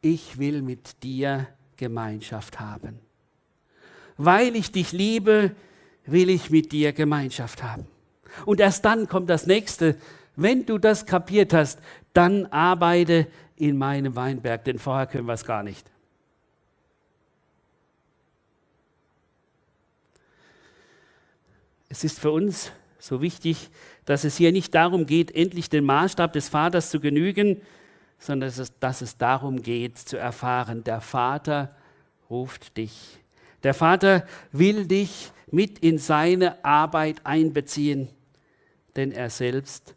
ich 0.00 0.38
will 0.38 0.62
mit 0.62 1.02
dir 1.02 1.46
Gemeinschaft 1.76 2.60
haben. 2.60 2.98
Weil 4.16 4.56
ich 4.56 4.72
dich 4.72 4.92
liebe, 4.92 5.54
will 6.06 6.30
ich 6.30 6.50
mit 6.50 6.72
dir 6.72 6.92
Gemeinschaft 6.92 7.62
haben. 7.62 7.86
Und 8.44 8.60
erst 8.60 8.84
dann 8.84 9.08
kommt 9.08 9.30
das 9.30 9.46
nächste, 9.46 9.96
wenn 10.38 10.64
du 10.64 10.78
das 10.78 11.04
kapiert 11.04 11.52
hast, 11.52 11.80
dann 12.12 12.46
arbeite 12.46 13.26
in 13.56 13.76
meinem 13.76 14.14
Weinberg, 14.14 14.64
denn 14.64 14.78
vorher 14.78 15.08
können 15.08 15.26
wir 15.26 15.32
es 15.32 15.44
gar 15.44 15.64
nicht. 15.64 15.90
Es 21.88 22.04
ist 22.04 22.20
für 22.20 22.30
uns 22.30 22.70
so 23.00 23.20
wichtig, 23.20 23.70
dass 24.04 24.22
es 24.22 24.36
hier 24.36 24.52
nicht 24.52 24.74
darum 24.74 25.06
geht, 25.06 25.34
endlich 25.34 25.70
den 25.70 25.84
Maßstab 25.84 26.32
des 26.32 26.48
Vaters 26.48 26.90
zu 26.90 27.00
genügen, 27.00 27.60
sondern 28.20 28.48
dass 28.48 28.58
es, 28.58 28.78
dass 28.78 29.00
es 29.00 29.16
darum 29.16 29.62
geht 29.62 29.98
zu 29.98 30.18
erfahren, 30.18 30.84
der 30.84 31.00
Vater 31.00 31.74
ruft 32.30 32.76
dich. 32.76 33.18
Der 33.64 33.74
Vater 33.74 34.24
will 34.52 34.86
dich 34.86 35.32
mit 35.50 35.80
in 35.80 35.98
seine 35.98 36.64
Arbeit 36.64 37.22
einbeziehen, 37.24 38.08
denn 38.94 39.10
er 39.10 39.30
selbst 39.30 39.96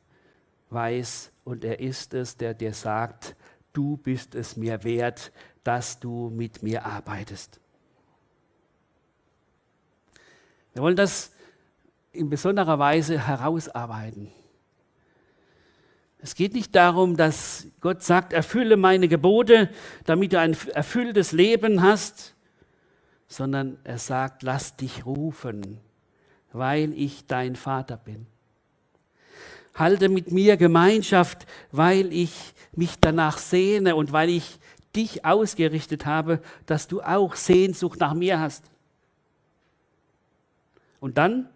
weiß 0.71 1.31
und 1.43 1.63
er 1.63 1.79
ist 1.79 2.13
es, 2.13 2.37
der 2.37 2.53
dir 2.53 2.73
sagt, 2.73 3.35
du 3.73 3.97
bist 3.97 4.35
es 4.35 4.55
mir 4.55 4.83
wert, 4.83 5.31
dass 5.63 5.99
du 5.99 6.29
mit 6.29 6.63
mir 6.63 6.85
arbeitest. 6.85 7.59
Wir 10.73 10.81
wollen 10.81 10.95
das 10.95 11.31
in 12.11 12.29
besonderer 12.29 12.79
Weise 12.79 13.27
herausarbeiten. 13.27 14.31
Es 16.19 16.35
geht 16.35 16.53
nicht 16.53 16.75
darum, 16.75 17.17
dass 17.17 17.67
Gott 17.79 18.03
sagt, 18.03 18.31
erfülle 18.31 18.77
meine 18.77 19.07
Gebote, 19.07 19.69
damit 20.05 20.33
du 20.33 20.39
ein 20.39 20.55
erfülltes 20.73 21.31
Leben 21.31 21.81
hast, 21.81 22.35
sondern 23.27 23.79
er 23.83 23.97
sagt, 23.97 24.43
lass 24.43 24.75
dich 24.75 25.05
rufen, 25.05 25.79
weil 26.51 26.93
ich 26.93 27.25
dein 27.25 27.55
Vater 27.55 27.97
bin 27.97 28.27
halte 29.73 30.09
mit 30.09 30.31
mir 30.31 30.57
Gemeinschaft, 30.57 31.45
weil 31.71 32.11
ich 32.13 32.53
mich 32.73 32.99
danach 32.99 33.37
sehne 33.37 33.95
und 33.95 34.11
weil 34.11 34.29
ich 34.29 34.59
dich 34.95 35.25
ausgerichtet 35.25 36.05
habe, 36.05 36.41
dass 36.65 36.87
du 36.87 37.01
auch 37.01 37.35
Sehnsucht 37.35 37.99
nach 37.99 38.13
mir 38.13 38.39
hast. 38.39 38.65
Und 40.99 41.17
dann, 41.17 41.49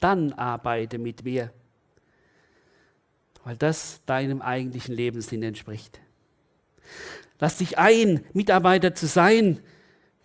dann 0.00 0.32
arbeite 0.32 0.98
mit 0.98 1.24
mir, 1.24 1.52
weil 3.44 3.56
das 3.56 4.00
deinem 4.06 4.40
eigentlichen 4.40 4.94
Lebenssinn 4.94 5.42
entspricht. 5.42 6.00
Lass 7.38 7.58
dich 7.58 7.78
ein, 7.78 8.24
Mitarbeiter 8.32 8.94
zu 8.94 9.06
sein, 9.06 9.60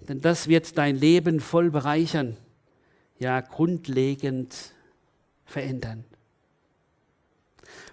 denn 0.07 0.21
das 0.21 0.47
wird 0.47 0.77
dein 0.77 0.95
Leben 0.95 1.39
voll 1.39 1.71
bereichern, 1.71 2.37
ja 3.17 3.41
grundlegend 3.41 4.55
verändern. 5.45 6.05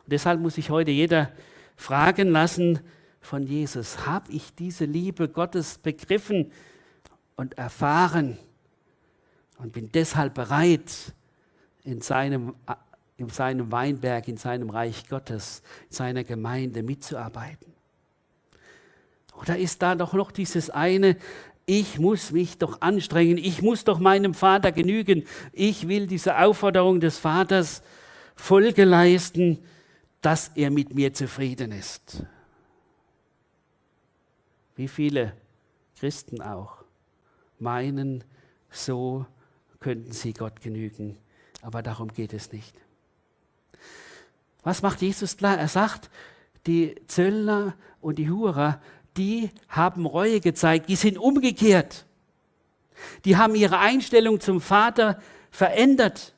Und 0.04 0.12
deshalb 0.12 0.40
muss 0.40 0.54
sich 0.54 0.70
heute 0.70 0.90
jeder 0.90 1.30
fragen 1.76 2.28
lassen, 2.30 2.80
von 3.24 3.46
Jesus? 3.46 4.06
Habe 4.06 4.30
ich 4.32 4.54
diese 4.54 4.84
Liebe 4.84 5.28
Gottes 5.28 5.78
begriffen 5.78 6.52
und 7.36 7.58
erfahren 7.58 8.38
und 9.58 9.72
bin 9.72 9.90
deshalb 9.92 10.34
bereit, 10.34 11.14
in 11.84 12.00
seinem, 12.00 12.54
in 13.18 13.28
seinem 13.28 13.70
Weinberg, 13.70 14.28
in 14.28 14.36
seinem 14.36 14.70
Reich 14.70 15.08
Gottes, 15.08 15.62
in 15.90 15.96
seiner 15.96 16.24
Gemeinde 16.24 16.82
mitzuarbeiten? 16.82 17.72
Oder 19.40 19.58
ist 19.58 19.82
da 19.82 19.94
doch 19.94 20.12
noch 20.12 20.30
dieses 20.30 20.70
eine, 20.70 21.16
ich 21.66 21.98
muss 21.98 22.30
mich 22.30 22.58
doch 22.58 22.80
anstrengen, 22.82 23.36
ich 23.36 23.62
muss 23.62 23.84
doch 23.84 23.98
meinem 23.98 24.34
Vater 24.34 24.70
genügen, 24.70 25.24
ich 25.52 25.88
will 25.88 26.06
dieser 26.06 26.44
Aufforderung 26.44 27.00
des 27.00 27.18
Vaters 27.18 27.82
Folge 28.36 28.84
leisten, 28.84 29.58
dass 30.24 30.48
er 30.54 30.70
mit 30.70 30.94
mir 30.94 31.12
zufrieden 31.12 31.70
ist. 31.70 32.24
Wie 34.74 34.88
viele 34.88 35.36
Christen 35.98 36.40
auch 36.40 36.82
meinen, 37.58 38.24
so 38.70 39.26
könnten 39.80 40.12
sie 40.12 40.32
Gott 40.32 40.62
genügen, 40.62 41.18
aber 41.60 41.82
darum 41.82 42.08
geht 42.08 42.32
es 42.32 42.50
nicht. 42.52 42.74
Was 44.62 44.80
macht 44.80 45.02
Jesus 45.02 45.36
klar? 45.36 45.58
Er 45.58 45.68
sagt, 45.68 46.08
die 46.66 46.94
Zöllner 47.06 47.74
und 48.00 48.18
die 48.18 48.30
Hurer, 48.30 48.80
die 49.18 49.50
haben 49.68 50.06
Reue 50.06 50.40
gezeigt, 50.40 50.88
die 50.88 50.96
sind 50.96 51.18
umgekehrt. 51.18 52.06
Die 53.26 53.36
haben 53.36 53.54
ihre 53.54 53.78
Einstellung 53.78 54.40
zum 54.40 54.62
Vater 54.62 55.20
verändert. 55.50 56.32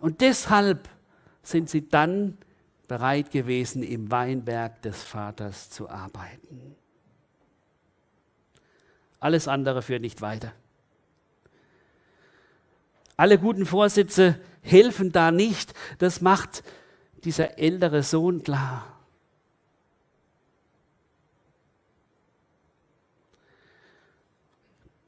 Und 0.00 0.20
deshalb 0.20 0.86
sind 1.42 1.70
sie 1.70 1.88
dann 1.88 2.36
bereit 2.88 3.30
gewesen, 3.30 3.82
im 3.82 4.10
Weinberg 4.10 4.82
des 4.82 5.02
Vaters 5.02 5.70
zu 5.70 5.88
arbeiten. 5.88 6.74
Alles 9.20 9.46
andere 9.46 9.82
führt 9.82 10.02
nicht 10.02 10.22
weiter. 10.22 10.52
Alle 13.16 13.38
guten 13.38 13.66
Vorsätze 13.66 14.40
helfen 14.62 15.12
da 15.12 15.30
nicht. 15.30 15.74
Das 15.98 16.20
macht 16.20 16.62
dieser 17.24 17.58
ältere 17.58 18.02
Sohn 18.02 18.42
klar. 18.42 18.98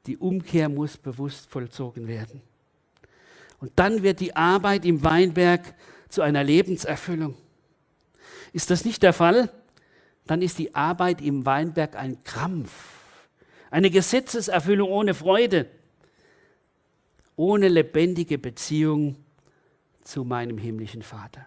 Die 0.07 0.17
Umkehr 0.17 0.69
muss 0.69 0.97
bewusst 0.97 1.49
vollzogen 1.51 2.09
werden. 2.09 2.43
Und 3.61 3.73
dann 3.77 4.03
wird 4.03 4.19
die 4.21 4.35
Arbeit 4.35 4.85
im 4.85 5.05
Weinberg 5.05 5.75
zu 6.09 6.23
einer 6.23 6.43
Lebenserfüllung. 6.43 7.37
Ist 8.53 8.71
das 8.71 8.85
nicht 8.85 9.03
der 9.03 9.13
Fall? 9.13 9.51
Dann 10.27 10.43
ist 10.43 10.59
die 10.59 10.75
Arbeit 10.75 11.21
im 11.21 11.47
Weinberg 11.47 11.97
ein 11.97 12.23
Krampf, 12.25 12.73
eine 13.71 13.91
Gesetzeserfüllung 13.91 14.91
ohne 14.91 15.15
Freude, 15.15 15.67
ohne 17.37 17.69
lebendige 17.69 18.39
Beziehung 18.39 19.17
zu 20.05 20.25
meinem 20.25 20.59
himmlischen 20.59 21.03
Vater. 21.03 21.47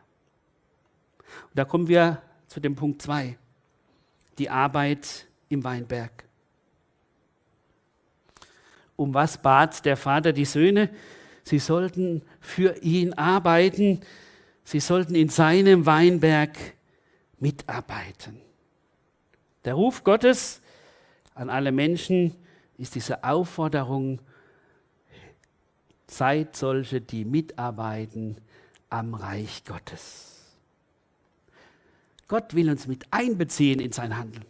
Und 1.49 1.59
da 1.59 1.65
kommen 1.65 1.87
wir 1.87 2.21
zu 2.47 2.59
dem 2.59 2.75
Punkt 2.75 3.01
2, 3.01 3.37
die 4.37 4.49
Arbeit 4.49 5.27
im 5.49 5.63
Weinberg. 5.63 6.23
Um 8.95 9.13
was 9.13 9.41
bat 9.41 9.85
der 9.85 9.97
Vater 9.97 10.33
die 10.33 10.45
Söhne? 10.45 10.89
Sie 11.43 11.59
sollten 11.59 12.21
für 12.39 12.77
ihn 12.81 13.13
arbeiten, 13.13 14.01
sie 14.63 14.79
sollten 14.79 15.15
in 15.15 15.29
seinem 15.29 15.85
Weinberg 15.85 16.57
mitarbeiten. 17.43 18.39
Der 19.65 19.73
Ruf 19.73 20.05
Gottes 20.05 20.61
an 21.35 21.49
alle 21.49 21.73
Menschen 21.73 22.33
ist 22.77 22.95
diese 22.95 23.21
Aufforderung, 23.23 24.19
seid 26.07 26.55
solche, 26.55 27.01
die 27.01 27.25
mitarbeiten 27.25 28.37
am 28.89 29.13
Reich 29.13 29.65
Gottes. 29.65 30.53
Gott 32.29 32.55
will 32.55 32.69
uns 32.69 32.87
mit 32.87 33.05
einbeziehen 33.11 33.81
in 33.81 33.91
sein 33.91 34.17
Handeln. 34.17 34.45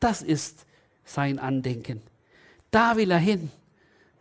Das 0.00 0.20
ist 0.20 0.66
sein 1.04 1.38
Andenken. 1.38 2.02
Da 2.72 2.96
will 2.96 3.12
er 3.12 3.18
hin. 3.18 3.52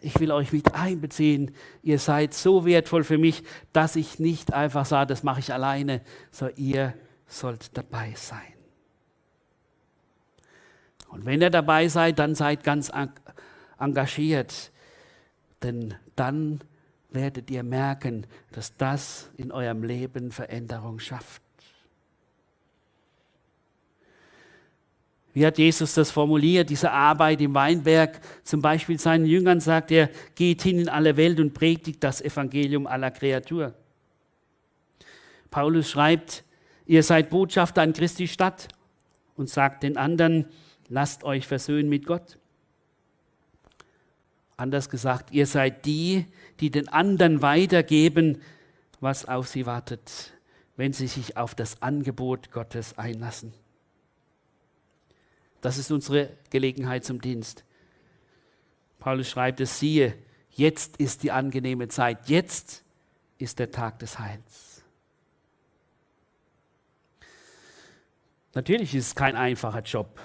Ich 0.02 0.19
will 0.19 0.32
euch 0.32 0.54
mit 0.54 0.75
einbeziehen. 0.75 1.56
Ihr 1.82 1.97
seid 1.97 2.36
so 2.36 2.65
wertvoll 2.65 3.04
für 3.04 3.17
mich, 3.17 3.43
dass 3.73 3.95
ich 3.95 4.19
nicht 4.19 4.54
einfach 4.54 4.86
sage, 4.86 5.08
das 5.08 5.23
mache 5.23 5.39
ich 5.39 5.52
alleine, 5.52 6.02
sondern 6.32 6.58
ihr 6.58 6.93
sollt 7.30 7.78
dabei 7.78 8.13
sein. 8.15 8.54
Und 11.08 11.26
wenn 11.26 11.42
ihr 11.42 11.50
dabei 11.50 11.88
seid, 11.88 12.20
dann 12.20 12.36
seid 12.36 12.63
ganz 12.63 12.92
engagiert, 13.78 14.72
denn 15.63 15.96
dann 16.15 16.62
werdet 17.10 17.50
ihr 17.50 17.63
merken, 17.63 18.28
dass 18.52 18.76
das 18.78 19.30
in 19.38 19.52
eurem 19.52 19.84
Leben 19.84 20.32
Veränderung 20.32 21.00
schafft. 21.00 21.42
Wie 25.34 25.46
hat 25.46 25.58
Jesus 25.58 25.94
das 25.94 26.12
formuliert, 26.12 26.70
diese 26.70 26.92
Arbeit 26.92 27.39
im 27.42 27.54
Weinberg? 27.54 28.20
Zum 28.44 28.62
Beispiel 28.62 29.00
seinen 29.00 29.26
Jüngern 29.26 29.60
sagt 29.60 29.92
er, 29.92 30.10
geht 30.36 30.63
hin 30.63 30.80
in 30.80 30.89
alle 30.89 31.18
Welt 31.18 31.39
und 31.39 31.54
predigt 31.54 32.04
das 32.04 32.22
Evangelium 32.22 32.88
aller 32.88 33.12
Kreatur. 33.12 33.74
Paulus 35.52 35.89
schreibt, 35.89 36.44
ihr 36.89 37.04
seid 37.04 37.30
Botschafter 37.30 37.84
an 37.84 37.93
Christi 37.93 38.28
Stadt 38.28 38.67
und 39.36 39.47
sagt 39.47 39.84
den 39.84 39.95
anderen, 39.95 40.47
lasst 40.88 41.23
euch 41.23 41.45
versöhnen 41.45 41.88
mit 41.88 42.04
Gott. 42.04 42.39
Anders 44.58 44.89
gesagt, 44.89 45.32
ihr 45.32 45.45
seid 45.45 45.86
die, 45.86 46.25
die 46.60 46.71
den 46.71 46.88
anderen 46.88 47.43
weitergeben, 47.43 48.41
was 49.02 49.25
auf 49.25 49.47
sie 49.47 49.67
wartet, 49.67 50.34
wenn 50.78 50.91
sie 50.91 51.06
sich 51.06 51.38
auf 51.38 51.54
das 51.54 51.80
Angebot 51.84 52.52
Gottes 52.52 52.97
einlassen. 52.97 53.54
Das 55.62 55.78
ist 55.78 55.91
unsere 55.91 56.32
Gelegenheit 56.49 57.06
zum 57.06 57.21
Dienst. 57.21 57.65
Paulus 58.97 59.30
schreibt 59.30 59.60
es, 59.60 59.78
siehe, 59.80 60.15
jetzt 60.49 60.97
ist 60.97 61.21
die 61.21 61.32
angenehme 61.32 61.88
Zeit, 61.88 62.30
jetzt 62.30 62.84
ist 63.38 63.60
der 63.60 63.69
Tag 63.69 63.99
des 63.99 64.17
Heils. 64.17 64.68
Natürlich 68.60 68.93
ist 68.93 69.08
es 69.08 69.15
kein 69.15 69.38
einfacher 69.38 69.82
Job, 69.82 70.19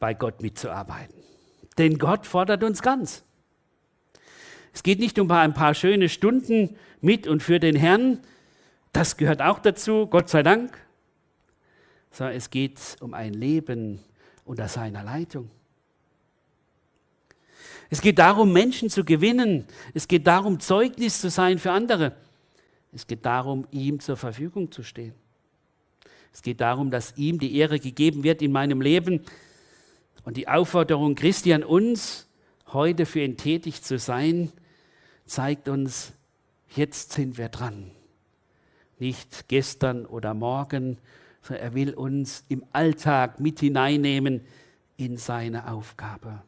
bei 0.00 0.14
Gott 0.14 0.42
mitzuarbeiten. 0.42 1.14
Denn 1.78 1.96
Gott 1.96 2.26
fordert 2.26 2.64
uns 2.64 2.82
ganz. 2.82 3.22
Es 4.72 4.82
geht 4.82 4.98
nicht 4.98 5.18
um 5.20 5.30
ein 5.30 5.54
paar 5.54 5.74
schöne 5.74 6.08
Stunden 6.08 6.76
mit 7.00 7.28
und 7.28 7.40
für 7.40 7.60
den 7.60 7.76
Herrn. 7.76 8.18
Das 8.92 9.16
gehört 9.16 9.42
auch 9.42 9.60
dazu, 9.60 10.06
Gott 10.08 10.28
sei 10.28 10.42
Dank 10.42 10.76
sondern 12.12 12.36
es 12.36 12.50
geht 12.50 12.78
um 13.00 13.14
ein 13.14 13.32
Leben 13.32 14.00
unter 14.44 14.68
seiner 14.68 15.02
Leitung. 15.02 15.50
Es 17.90 18.00
geht 18.00 18.18
darum, 18.18 18.52
Menschen 18.52 18.90
zu 18.90 19.04
gewinnen. 19.04 19.66
Es 19.94 20.08
geht 20.08 20.26
darum, 20.26 20.60
Zeugnis 20.60 21.20
zu 21.20 21.30
sein 21.30 21.58
für 21.58 21.70
andere. 21.72 22.16
Es 22.92 23.06
geht 23.06 23.24
darum, 23.24 23.66
ihm 23.70 24.00
zur 24.00 24.16
Verfügung 24.16 24.70
zu 24.70 24.82
stehen. 24.82 25.14
Es 26.32 26.42
geht 26.42 26.60
darum, 26.60 26.90
dass 26.90 27.16
ihm 27.16 27.38
die 27.38 27.56
Ehre 27.56 27.78
gegeben 27.78 28.24
wird 28.24 28.42
in 28.42 28.52
meinem 28.52 28.80
Leben. 28.80 29.20
Und 30.24 30.36
die 30.36 30.48
Aufforderung 30.48 31.14
Christi 31.14 31.52
an 31.52 31.64
uns, 31.64 32.28
heute 32.72 33.06
für 33.06 33.20
ihn 33.20 33.36
tätig 33.36 33.82
zu 33.82 33.98
sein, 33.98 34.52
zeigt 35.26 35.68
uns, 35.68 36.12
jetzt 36.74 37.12
sind 37.12 37.38
wir 37.38 37.48
dran. 37.48 37.90
Nicht 38.98 39.48
gestern 39.48 40.06
oder 40.06 40.32
morgen, 40.32 40.98
sondern 41.42 41.64
er 41.64 41.74
will 41.74 41.94
uns 41.94 42.44
im 42.48 42.64
Alltag 42.72 43.40
mit 43.40 43.60
hineinnehmen 43.60 44.42
in 44.96 45.16
seine 45.16 45.70
Aufgabe. 45.70 46.42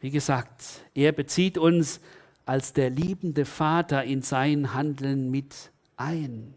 Wie 0.00 0.10
gesagt, 0.10 0.62
er 0.94 1.12
bezieht 1.12 1.58
uns 1.58 2.00
als 2.46 2.72
der 2.72 2.90
liebende 2.90 3.44
Vater 3.44 4.04
in 4.04 4.22
sein 4.22 4.72
Handeln 4.72 5.30
mit 5.30 5.72
ein. 5.96 6.54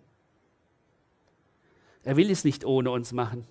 Er 2.03 2.15
will 2.15 2.31
es 2.31 2.43
nicht 2.43 2.65
ohne 2.65 2.91
uns 2.91 3.11
machen. 3.11 3.45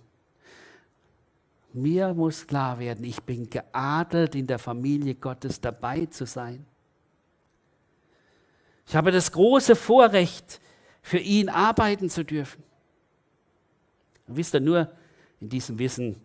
Mir 1.73 2.15
muss 2.15 2.47
klar 2.47 2.79
werden, 2.79 3.05
ich 3.05 3.23
bin 3.23 3.49
geadelt, 3.51 4.35
in 4.35 4.47
der 4.47 4.59
Familie 4.59 5.15
Gottes 5.15 5.61
dabei 5.61 6.07
zu 6.07 6.27
sein. 6.27 6.65
Ich 8.87 8.97
habe 8.97 9.11
das 9.11 9.31
große 9.33 9.77
Vorrecht, 9.77 10.61
für 11.03 11.19
ihn 11.19 11.49
arbeiten 11.49 12.11
zu 12.11 12.25
dürfen. 12.25 12.63
Und 14.27 14.37
wisst 14.37 14.55
ihr, 14.55 14.61
nur 14.61 14.93
in 15.41 15.49
diesem 15.49 15.79
Wissen 15.79 16.21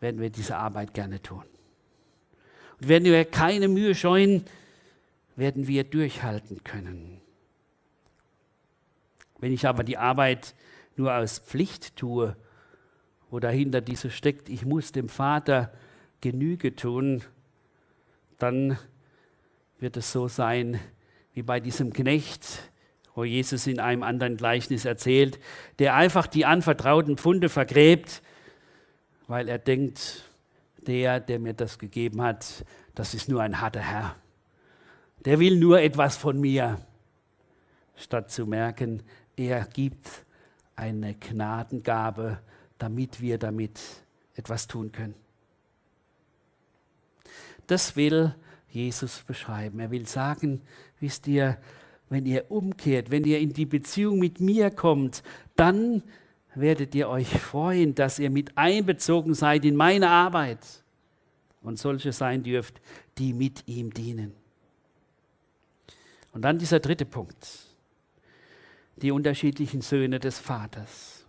werden 0.00 0.20
wir 0.20 0.30
diese 0.30 0.56
Arbeit 0.56 0.92
gerne 0.92 1.22
tun. 1.22 1.44
Und 2.80 2.88
werden 2.88 3.04
wir 3.04 3.24
keine 3.24 3.68
Mühe 3.68 3.94
scheuen, 3.94 4.44
werden 5.36 5.66
wir 5.66 5.84
durchhalten 5.84 6.62
können. 6.62 7.20
Wenn 9.38 9.52
ich 9.52 9.66
aber 9.66 9.82
die 9.82 9.96
Arbeit 9.96 10.54
nur 10.96 11.14
aus 11.14 11.38
Pflicht 11.38 11.96
tue 11.96 12.36
wo 13.34 13.40
dahinter 13.40 13.80
diese 13.80 14.10
steckt, 14.10 14.48
ich 14.48 14.64
muss 14.64 14.92
dem 14.92 15.08
Vater 15.08 15.72
Genüge 16.20 16.76
tun, 16.76 17.24
dann 18.38 18.78
wird 19.80 19.96
es 19.96 20.12
so 20.12 20.28
sein 20.28 20.78
wie 21.32 21.42
bei 21.42 21.58
diesem 21.58 21.92
Knecht, 21.92 22.70
wo 23.12 23.24
Jesus 23.24 23.66
in 23.66 23.80
einem 23.80 24.04
anderen 24.04 24.36
Gleichnis 24.36 24.84
erzählt, 24.84 25.40
der 25.80 25.96
einfach 25.96 26.28
die 26.28 26.46
anvertrauten 26.46 27.16
Pfunde 27.16 27.48
vergräbt, 27.48 28.22
weil 29.26 29.48
er 29.48 29.58
denkt, 29.58 30.30
der, 30.86 31.18
der 31.18 31.40
mir 31.40 31.54
das 31.54 31.80
gegeben 31.80 32.22
hat, 32.22 32.64
das 32.94 33.14
ist 33.14 33.28
nur 33.28 33.42
ein 33.42 33.60
harter 33.60 33.80
Herr. 33.80 34.14
Der 35.24 35.40
will 35.40 35.56
nur 35.56 35.80
etwas 35.80 36.16
von 36.16 36.40
mir, 36.40 36.80
statt 37.96 38.30
zu 38.30 38.46
merken, 38.46 39.02
er 39.34 39.64
gibt 39.64 40.23
eine 40.76 41.14
Gnadengabe, 41.14 42.38
damit 42.78 43.20
wir 43.20 43.38
damit 43.38 43.80
etwas 44.34 44.66
tun 44.66 44.92
können. 44.92 45.14
Das 47.66 47.96
will 47.96 48.34
Jesus 48.68 49.20
beschreiben. 49.20 49.78
Er 49.80 49.90
will 49.90 50.06
sagen, 50.06 50.60
wisst 51.00 51.26
ihr, 51.28 51.58
wenn 52.08 52.26
ihr 52.26 52.50
umkehrt, 52.50 53.10
wenn 53.10 53.24
ihr 53.24 53.38
in 53.38 53.52
die 53.52 53.66
Beziehung 53.66 54.18
mit 54.18 54.40
mir 54.40 54.70
kommt, 54.70 55.22
dann 55.56 56.02
werdet 56.54 56.94
ihr 56.94 57.08
euch 57.08 57.28
freuen, 57.28 57.94
dass 57.94 58.18
ihr 58.18 58.30
mit 58.30 58.56
einbezogen 58.56 59.34
seid 59.34 59.64
in 59.64 59.76
meine 59.76 60.08
Arbeit 60.08 60.58
und 61.62 61.78
solche 61.78 62.12
sein 62.12 62.42
dürft, 62.42 62.80
die 63.18 63.32
mit 63.32 63.66
ihm 63.66 63.92
dienen. 63.92 64.32
Und 66.32 66.42
dann 66.42 66.58
dieser 66.58 66.80
dritte 66.80 67.06
Punkt, 67.06 67.46
die 68.96 69.10
unterschiedlichen 69.10 69.80
Söhne 69.80 70.20
des 70.20 70.38
Vaters. 70.38 71.24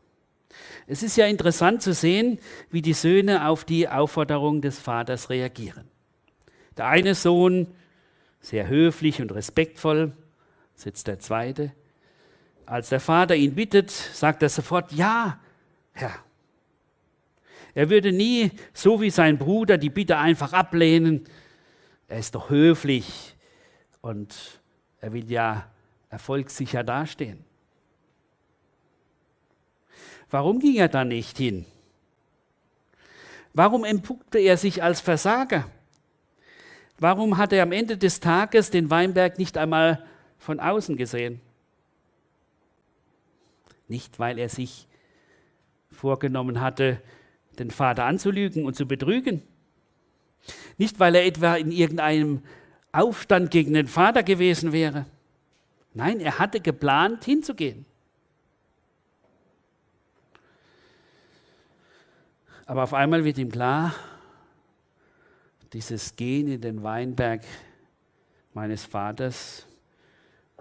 Es 0.88 1.04
ist 1.04 1.18
ja 1.18 1.26
interessant 1.26 1.82
zu 1.82 1.94
sehen, 1.94 2.40
wie 2.70 2.82
die 2.82 2.94
Söhne 2.94 3.48
auf 3.48 3.66
die 3.66 3.90
Aufforderung 3.90 4.62
des 4.62 4.80
Vaters 4.80 5.30
reagieren. 5.30 5.86
Der 6.78 6.88
eine 6.88 7.16
Sohn, 7.16 7.68
sehr 8.40 8.68
höflich 8.68 9.22
und 9.22 9.34
respektvoll, 9.34 10.14
sitzt 10.76 11.08
der 11.08 11.20
zweite. 11.20 11.72
Als 12.66 12.90
der 12.90 13.00
Vater 13.00 13.36
ihn 13.36 13.56
bittet, 13.56 13.90
sagt 13.90 14.44
er 14.44 14.50
sofort, 14.50 14.92
ja, 14.92 15.40
Herr. 15.94 16.14
Er 17.74 17.90
würde 17.90 18.12
nie, 18.12 18.52
so 18.74 19.02
wie 19.02 19.10
sein 19.10 19.38
Bruder, 19.38 19.78
die 19.78 19.90
Bitte 19.90 20.18
einfach 20.18 20.54
ablehnen. 20.54 21.26
Er 22.08 22.20
ist 22.20 22.36
doch 22.36 22.50
höflich 22.50 23.36
und 24.02 24.62
er 25.02 25.14
will 25.14 25.30
ja 25.30 25.70
erfolgssicher 26.10 26.84
dastehen. 26.84 27.44
Warum 30.36 30.60
ging 30.60 30.76
er 30.76 30.90
da 30.90 31.06
nicht 31.06 31.38
hin? 31.38 31.66
Warum 33.54 33.86
empuckte 33.86 34.38
er 34.38 34.58
sich 34.58 34.84
als 34.84 35.00
Versager? 35.00 35.64
Warum 37.00 37.38
hat 37.38 37.54
er 37.54 37.64
am 37.64 37.72
Ende 37.72 37.98
des 37.98 38.20
Tages 38.20 38.70
den 38.70 38.90
Weinberg 38.90 39.40
nicht 39.40 39.58
einmal 39.58 40.06
von 40.38 40.60
außen 40.60 40.98
gesehen? 40.98 41.40
Nicht, 43.88 44.20
weil 44.20 44.38
er 44.38 44.50
sich 44.50 44.90
vorgenommen 45.90 46.60
hatte, 46.60 47.02
den 47.58 47.72
Vater 47.72 48.04
anzulügen 48.04 48.66
und 48.66 48.76
zu 48.76 48.86
betrügen. 48.86 49.42
Nicht, 50.78 51.00
weil 51.00 51.16
er 51.16 51.26
etwa 51.26 51.56
in 51.56 51.72
irgendeinem 51.72 52.42
Aufstand 52.92 53.52
gegen 53.52 53.74
den 53.74 53.88
Vater 53.88 54.22
gewesen 54.22 54.74
wäre. 54.74 55.06
Nein, 55.94 56.20
er 56.20 56.40
hatte 56.40 56.60
geplant, 56.60 57.24
hinzugehen. 57.24 57.86
Aber 62.66 62.84
auf 62.84 62.94
einmal 62.94 63.24
wird 63.24 63.38
ihm 63.38 63.52
klar, 63.52 63.94
dieses 65.74 66.16
Gehen 66.16 66.48
in 66.48 66.62
den 66.62 66.84
Weinberg 66.84 67.44
meines 68.54 68.86
Vaters, 68.86 69.68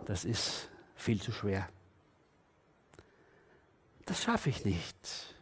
das 0.05 0.25
ist 0.25 0.69
viel 0.97 1.21
zu 1.21 1.33
schwer. 1.33 1.69
Das 4.05 4.23
schaffe 4.23 4.51
ich 4.51 4.65
nicht. 4.65 5.35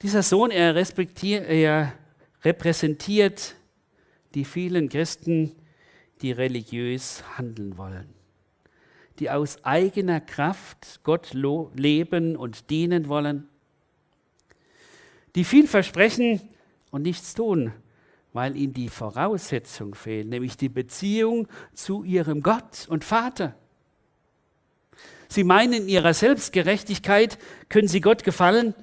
Dieser 0.00 0.22
Sohn, 0.22 0.50
er, 0.50 0.74
er 0.76 1.92
repräsentiert 2.42 3.56
die 4.34 4.44
vielen 4.44 4.88
Christen, 4.88 5.54
die 6.22 6.32
religiös 6.32 7.22
handeln 7.36 7.76
wollen, 7.76 8.14
die 9.18 9.30
aus 9.30 9.64
eigener 9.64 10.20
Kraft 10.20 11.00
Gott 11.02 11.34
leben 11.34 12.36
und 12.36 12.70
dienen 12.70 13.08
wollen 13.08 13.48
die 15.34 15.44
viel 15.44 15.68
versprechen 15.68 16.40
und 16.90 17.02
nichts 17.02 17.32
tun, 17.34 17.72
weil 18.32 18.56
ihnen 18.56 18.72
die 18.72 18.88
Voraussetzung 18.88 19.94
fehlt, 19.94 20.28
nämlich 20.28 20.56
die 20.56 20.68
Beziehung 20.68 21.46
zu 21.74 22.02
ihrem 22.02 22.42
Gott 22.42 22.86
und 22.88 23.04
Vater. 23.04 23.54
Sie 25.28 25.44
meinen, 25.44 25.74
in 25.74 25.88
ihrer 25.88 26.12
Selbstgerechtigkeit 26.12 27.38
können 27.68 27.86
sie 27.86 28.00
Gott 28.00 28.24
gefallen, 28.24 28.74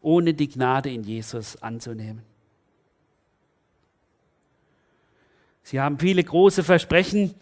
ohne 0.00 0.32
die 0.32 0.48
Gnade 0.48 0.90
in 0.90 1.02
Jesus 1.02 1.60
anzunehmen. 1.60 2.22
Sie 5.62 5.80
haben 5.80 5.98
viele 5.98 6.24
große 6.24 6.64
Versprechen, 6.64 7.34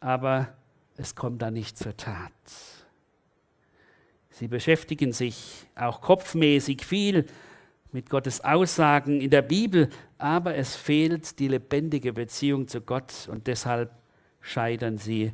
aber 0.00 0.48
es 0.96 1.14
kommt 1.14 1.42
da 1.42 1.50
nicht 1.50 1.76
zur 1.76 1.96
Tat. 1.96 2.32
Sie 4.30 4.48
beschäftigen 4.48 5.12
sich 5.12 5.66
auch 5.76 6.00
kopfmäßig 6.00 6.84
viel 6.84 7.26
mit 7.92 8.10
Gottes 8.10 8.42
Aussagen 8.42 9.20
in 9.20 9.30
der 9.30 9.42
Bibel, 9.42 9.88
aber 10.18 10.56
es 10.56 10.74
fehlt 10.74 11.38
die 11.38 11.48
lebendige 11.48 12.12
Beziehung 12.12 12.66
zu 12.66 12.80
Gott 12.80 13.28
und 13.30 13.46
deshalb 13.46 13.92
scheitern 14.40 14.98
sie 14.98 15.32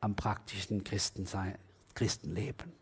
am 0.00 0.16
praktischen 0.16 0.82
Christenleben. 0.84 2.72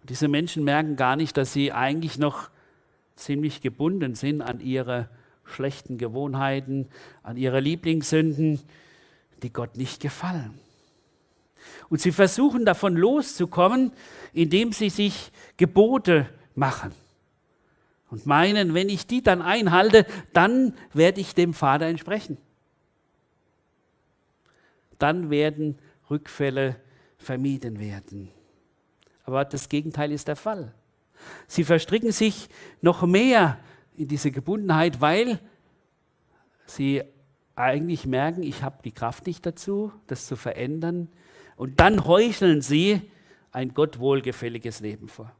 Und 0.00 0.10
diese 0.10 0.28
Menschen 0.28 0.62
merken 0.62 0.96
gar 0.96 1.16
nicht, 1.16 1.36
dass 1.36 1.52
sie 1.52 1.72
eigentlich 1.72 2.18
noch 2.18 2.50
ziemlich 3.16 3.60
gebunden 3.60 4.14
sind 4.14 4.42
an 4.42 4.60
ihre 4.60 5.08
schlechten 5.44 5.98
Gewohnheiten, 5.98 6.88
an 7.22 7.36
ihre 7.36 7.60
Lieblingssünden, 7.60 8.60
die 9.42 9.52
Gott 9.52 9.76
nicht 9.76 10.00
gefallen. 10.00 10.58
Und 11.88 12.00
sie 12.00 12.12
versuchen 12.12 12.64
davon 12.64 12.96
loszukommen, 12.96 13.92
indem 14.32 14.72
sie 14.72 14.90
sich 14.90 15.30
Gebote 15.56 16.28
machen. 16.54 16.92
Und 18.10 18.26
meinen, 18.26 18.74
wenn 18.74 18.88
ich 18.88 19.06
die 19.06 19.22
dann 19.22 19.40
einhalte, 19.40 20.06
dann 20.32 20.74
werde 20.92 21.20
ich 21.20 21.34
dem 21.34 21.54
Vater 21.54 21.86
entsprechen. 21.86 22.36
Dann 24.98 25.30
werden 25.30 25.78
Rückfälle 26.10 26.76
vermieden 27.16 27.78
werden. 27.78 28.28
Aber 29.24 29.44
das 29.44 29.68
Gegenteil 29.68 30.12
ist 30.12 30.28
der 30.28 30.36
Fall. 30.36 30.74
Sie 31.46 31.64
verstricken 31.64 32.12
sich 32.12 32.48
noch 32.80 33.02
mehr 33.02 33.58
in 33.96 34.08
diese 34.08 34.30
Gebundenheit, 34.30 35.00
weil 35.00 35.38
sie 36.66 37.02
eigentlich 37.54 38.06
merken, 38.06 38.42
ich 38.42 38.62
habe 38.62 38.78
die 38.84 38.92
Kraft 38.92 39.26
nicht 39.26 39.44
dazu, 39.44 39.92
das 40.06 40.26
zu 40.26 40.36
verändern. 40.36 41.08
Und 41.56 41.80
dann 41.80 42.06
heucheln 42.06 42.62
sie 42.62 43.02
ein 43.52 43.74
Gott 43.74 43.98
wohlgefälliges 43.98 44.80
Leben 44.80 45.08
vor. 45.08 45.30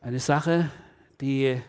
Eine 0.00 0.20
Sache, 0.20 0.70
die 1.20 1.60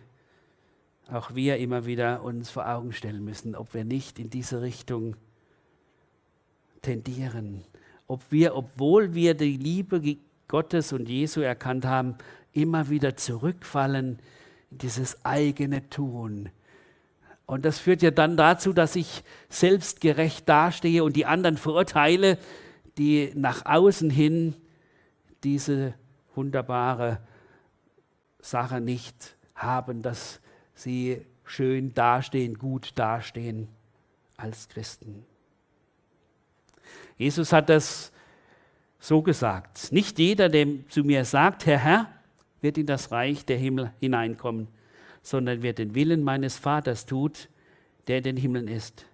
auch 1.12 1.36
wir 1.36 1.58
immer 1.58 1.86
wieder 1.86 2.24
uns 2.24 2.50
vor 2.50 2.70
Augen 2.70 2.94
stellen 2.94 3.26
müssen, 3.26 3.56
ob 3.56 3.74
wir 3.74 3.84
nicht 3.84 4.20
in 4.20 4.30
diese 4.30 4.62
Richtung 4.62 5.18
tendieren, 6.82 7.66
ob 8.08 8.24
wir, 8.32 8.56
obwohl 8.56 9.14
wir 9.14 9.34
die 9.34 9.58
Liebe 9.58 10.18
Gottes 10.48 10.94
und 10.94 11.10
Jesu 11.10 11.42
erkannt 11.42 11.86
haben, 11.86 12.16
immer 12.54 12.90
wieder 12.90 13.18
zurückfallen 13.18 14.20
dieses 14.72 15.24
eigene 15.24 15.90
Tun. 15.90 16.50
Und 17.46 17.66
das 17.66 17.80
führt 17.80 18.02
ja 18.02 18.12
dann 18.12 18.38
dazu, 18.38 18.74
dass 18.74 18.96
ich 18.96 19.24
selbstgerecht 19.50 20.48
dastehe 20.48 21.04
und 21.04 21.16
die 21.16 21.26
anderen 21.26 21.58
verurteile, 21.58 22.38
die 22.98 23.32
nach 23.36 23.66
außen 23.66 24.10
hin 24.10 24.56
diese 25.44 25.94
wunderbare 26.34 27.20
Sache 28.40 28.80
nicht 28.80 29.36
haben, 29.54 30.02
dass 30.02 30.40
sie 30.74 31.26
schön 31.44 31.94
dastehen, 31.94 32.58
gut 32.58 32.94
dastehen 32.96 33.68
als 34.38 34.70
Christen. 34.70 35.26
Jesus 37.18 37.52
hat 37.52 37.70
das 37.70 38.12
so 39.00 39.22
gesagt. 39.22 39.92
Nicht 39.92 40.20
jeder, 40.20 40.50
der 40.50 40.68
zu 40.88 41.04
mir 41.04 41.26
sagt, 41.26 41.66
Herr, 41.66 41.80
Herr, 41.80 42.21
wird 42.62 42.78
in 42.78 42.86
das 42.86 43.12
Reich 43.12 43.46
der 43.46 43.58
Himmel 43.58 43.92
hineinkommen, 44.00 44.68
sondern 45.22 45.62
wer 45.62 45.74
den 45.74 45.96
Willen 45.96 46.24
meines 46.24 46.58
Vaters 46.58 47.06
tut, 47.06 47.50
der 48.08 48.18
in 48.20 48.24
den 48.24 48.38
Himmeln 48.38 48.68
ist. 48.68 49.06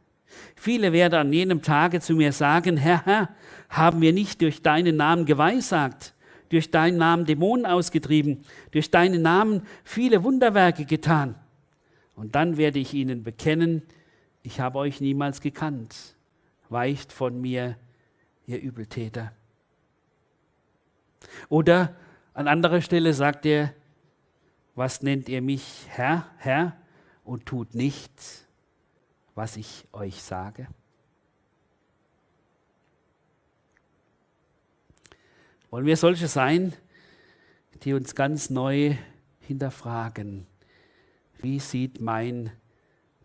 Viele 0.55 0.91
werden 0.91 1.15
an 1.15 1.33
jenem 1.33 1.61
Tage 1.61 2.01
zu 2.01 2.13
mir 2.15 2.33
sagen, 2.33 2.77
Herr, 2.77 3.05
Herr, 3.05 3.29
haben 3.69 4.01
wir 4.01 4.13
nicht 4.13 4.41
durch 4.41 4.61
deinen 4.61 4.97
Namen 4.97 5.25
geweissagt, 5.25 6.13
durch 6.49 6.71
deinen 6.71 6.97
Namen 6.97 7.25
Dämonen 7.25 7.65
ausgetrieben, 7.65 8.43
durch 8.71 8.91
deinen 8.91 9.21
Namen 9.21 9.65
viele 9.83 10.23
Wunderwerke 10.23 10.85
getan. 10.85 11.35
Und 12.15 12.35
dann 12.35 12.57
werde 12.57 12.79
ich 12.79 12.93
ihnen 12.93 13.23
bekennen, 13.23 13.83
ich 14.43 14.59
habe 14.59 14.79
euch 14.79 15.01
niemals 15.01 15.41
gekannt. 15.41 16.15
Weicht 16.69 17.11
von 17.11 17.39
mir, 17.39 17.77
ihr 18.45 18.61
Übeltäter. 18.61 19.31
Oder 21.49 21.95
an 22.37 22.47
anderer 22.47 22.81
Stelle 22.81 23.15
sagt 23.15 23.47
er, 23.47 23.73
was 24.75 25.01
nennt 25.01 25.27
ihr 25.27 25.41
mich 25.41 25.87
Herr, 25.87 26.27
Herr 26.37 26.77
und 27.23 27.47
tut 27.47 27.73
nichts, 27.73 28.45
was 29.33 29.57
ich 29.57 29.87
euch 29.91 30.21
sage? 30.21 30.67
Wollen 35.71 35.87
wir 35.87 35.97
solche 35.97 36.27
sein, 36.27 36.73
die 37.81 37.93
uns 37.95 38.13
ganz 38.13 38.51
neu 38.51 38.95
hinterfragen, 39.39 40.45
wie 41.39 41.59
sieht 41.59 41.99
mein 41.99 42.51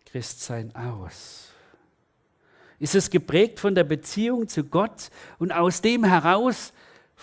Christsein 0.07 0.75
aus? 0.75 1.51
Ist 2.79 2.95
es 2.95 3.11
geprägt 3.11 3.59
von 3.59 3.75
der 3.75 3.83
Beziehung 3.83 4.47
zu 4.47 4.63
Gott 4.63 5.11
und 5.37 5.51
aus 5.51 5.81
dem 5.81 6.03
heraus 6.03 6.73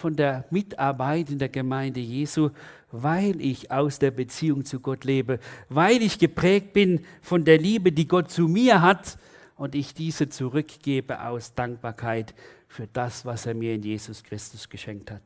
von 0.01 0.17
der 0.17 0.47
Mitarbeit 0.51 1.31
in 1.31 1.39
der 1.39 1.51
Gemeinde 1.51 2.01
Jesu, 2.01 2.51
weil 2.91 3.41
ich 3.41 3.71
aus 3.71 3.99
der 3.99 4.11
Beziehung 4.11 4.65
zu 4.65 4.81
Gott 4.81 5.05
lebe, 5.05 5.39
weil 5.69 6.03
ich 6.03 6.19
geprägt 6.19 6.73
bin 6.73 7.05
von 7.21 7.45
der 7.45 7.59
Liebe, 7.59 7.93
die 7.93 8.09
Gott 8.09 8.31
zu 8.31 8.49
mir 8.49 8.81
hat 8.81 9.19
und 9.57 9.75
ich 9.75 9.93
diese 9.93 10.31
zurückgebe 10.31 11.23
aus 11.23 11.55
Dankbarkeit 11.55 12.35
für 12.67 12.87
das, 12.87 13.27
was 13.27 13.45
er 13.45 13.55
mir 13.55 13.75
in 13.75 13.83
Jesus 13.83 14.25
Christus 14.25 14.69
geschenkt 14.69 15.11
hat. 15.11 15.23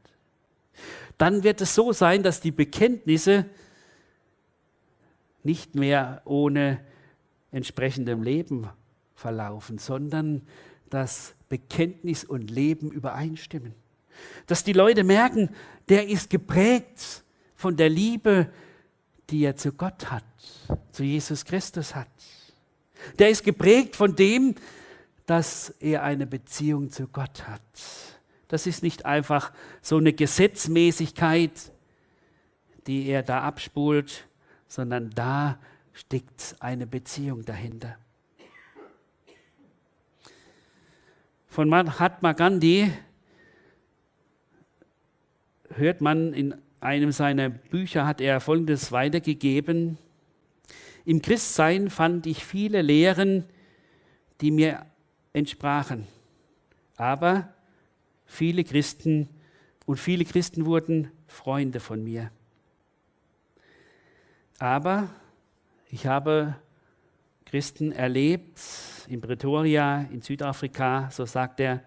Dann 1.19 1.45
wird 1.45 1.61
es 1.61 1.75
so 1.75 1.93
sein, 1.93 2.25
dass 2.25 2.41
die 2.41 2.51
Bekenntnisse 2.51 3.47
nicht 5.45 5.77
mehr 5.77 6.21
ohne 6.25 6.81
entsprechendem 7.53 8.23
Leben 8.25 8.69
verlaufen, 9.15 9.79
sondern 9.79 10.43
dass 10.91 11.35
Bekenntnis 11.49 12.25
und 12.25 12.51
Leben 12.51 12.91
übereinstimmen. 12.91 13.84
Dass 14.47 14.65
die 14.65 14.73
Leute 14.73 15.05
merken, 15.05 15.51
der 15.89 16.09
ist 16.09 16.31
geprägt 16.31 17.23
von 17.55 17.77
der 17.77 17.89
Liebe, 17.89 18.51
die 19.31 19.45
er 19.45 19.57
zu 19.57 19.73
Gott 19.73 20.11
hat, 20.11 20.25
zu 20.93 21.03
Jesus 21.03 21.45
Christus 21.45 21.95
hat. 21.95 22.09
Der 23.19 23.31
ist 23.31 23.45
geprägt 23.45 23.97
von 23.97 24.15
dem, 24.17 24.55
dass 25.27 25.71
er 25.81 26.03
eine 26.03 26.27
Beziehung 26.27 26.91
zu 26.91 27.07
Gott 27.09 27.47
hat. 27.47 27.61
Das 28.49 28.67
ist 28.67 28.83
nicht 28.83 29.07
einfach 29.07 29.53
so 29.81 29.97
eine 29.97 30.13
Gesetzmäßigkeit, 30.13 31.73
die 32.87 33.07
er 33.07 33.23
da 33.23 33.43
abspult, 33.43 34.29
sondern 34.69 35.11
da 35.11 35.59
steckt 35.93 36.57
eine 36.61 36.87
Beziehung 36.87 37.45
dahinter. 37.45 37.97
Von 41.47 41.69
Mahatma 41.69 42.33
Gandhi 42.33 42.93
hört 45.77 46.01
man 46.01 46.33
in 46.33 46.55
einem 46.81 47.13
seiner 47.13 47.49
Bücher, 47.49 48.07
hat 48.07 48.21
er 48.21 48.41
Folgendes 48.41 48.93
weitergegeben. 48.93 49.99
Im 51.05 51.23
Christsein 51.23 51.91
fand 51.91 52.27
ich 52.27 52.45
viele 52.45 52.83
Lehren, 52.83 53.45
die 54.41 54.51
mir 54.51 54.85
entsprachen. 55.33 56.07
Aber 56.97 57.53
viele 58.27 58.65
Christen 58.65 59.29
und 59.87 59.99
viele 59.99 60.25
Christen 60.25 60.67
wurden 60.67 61.11
Freunde 61.27 61.81
von 61.81 62.03
mir. 62.03 62.31
Aber 64.59 65.09
ich 65.91 66.07
habe 66.07 66.57
Christen 67.45 67.93
erlebt 67.93 68.61
in 69.09 69.21
Pretoria, 69.21 70.03
in 70.11 70.23
Südafrika, 70.23 71.11
so 71.11 71.25
sagt 71.25 71.61
er, 71.61 71.83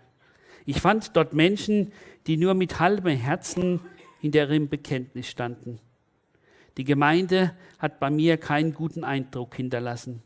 ich 0.66 0.82
fand 0.82 1.16
dort 1.16 1.34
Menschen, 1.34 1.94
die 2.28 2.38
nur 2.38 2.54
mit 2.54 2.80
halbem 2.80 3.18
Herzen 3.18 3.80
in 4.22 4.32
deren 4.32 4.70
Bekenntnis 4.70 5.28
standen. 5.28 5.80
Die 6.78 6.84
Gemeinde 6.84 7.56
hat 7.80 8.00
bei 8.00 8.10
mir 8.10 8.38
keinen 8.38 8.74
guten 8.74 9.04
Eindruck 9.04 9.56
hinterlassen. 9.56 10.22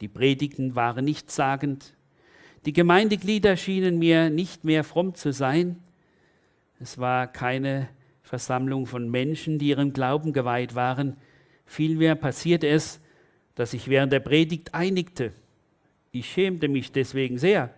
Die 0.00 0.08
Predigten 0.08 0.76
waren 0.76 1.04
nichtssagend, 1.04 1.94
die 2.66 2.72
Gemeindeglieder 2.72 3.58
schienen 3.58 3.98
mir 3.98 4.30
nicht 4.30 4.64
mehr 4.64 4.84
fromm 4.84 5.14
zu 5.14 5.32
sein. 5.32 5.82
Es 6.80 6.96
war 6.96 7.26
keine 7.26 7.88
Versammlung 8.22 8.86
von 8.86 9.10
Menschen, 9.10 9.58
die 9.58 9.68
ihrem 9.68 9.92
Glauben 9.92 10.32
geweiht 10.32 10.74
waren. 10.74 11.18
Vielmehr 11.66 12.14
passierte 12.14 12.66
es, 12.66 13.00
dass 13.54 13.72
sich 13.72 13.88
während 13.88 14.14
der 14.14 14.20
Predigt 14.20 14.72
einigte. 14.72 15.32
Ich 16.10 16.30
schämte 16.32 16.68
mich 16.68 16.90
deswegen 16.90 17.36
sehr. 17.36 17.68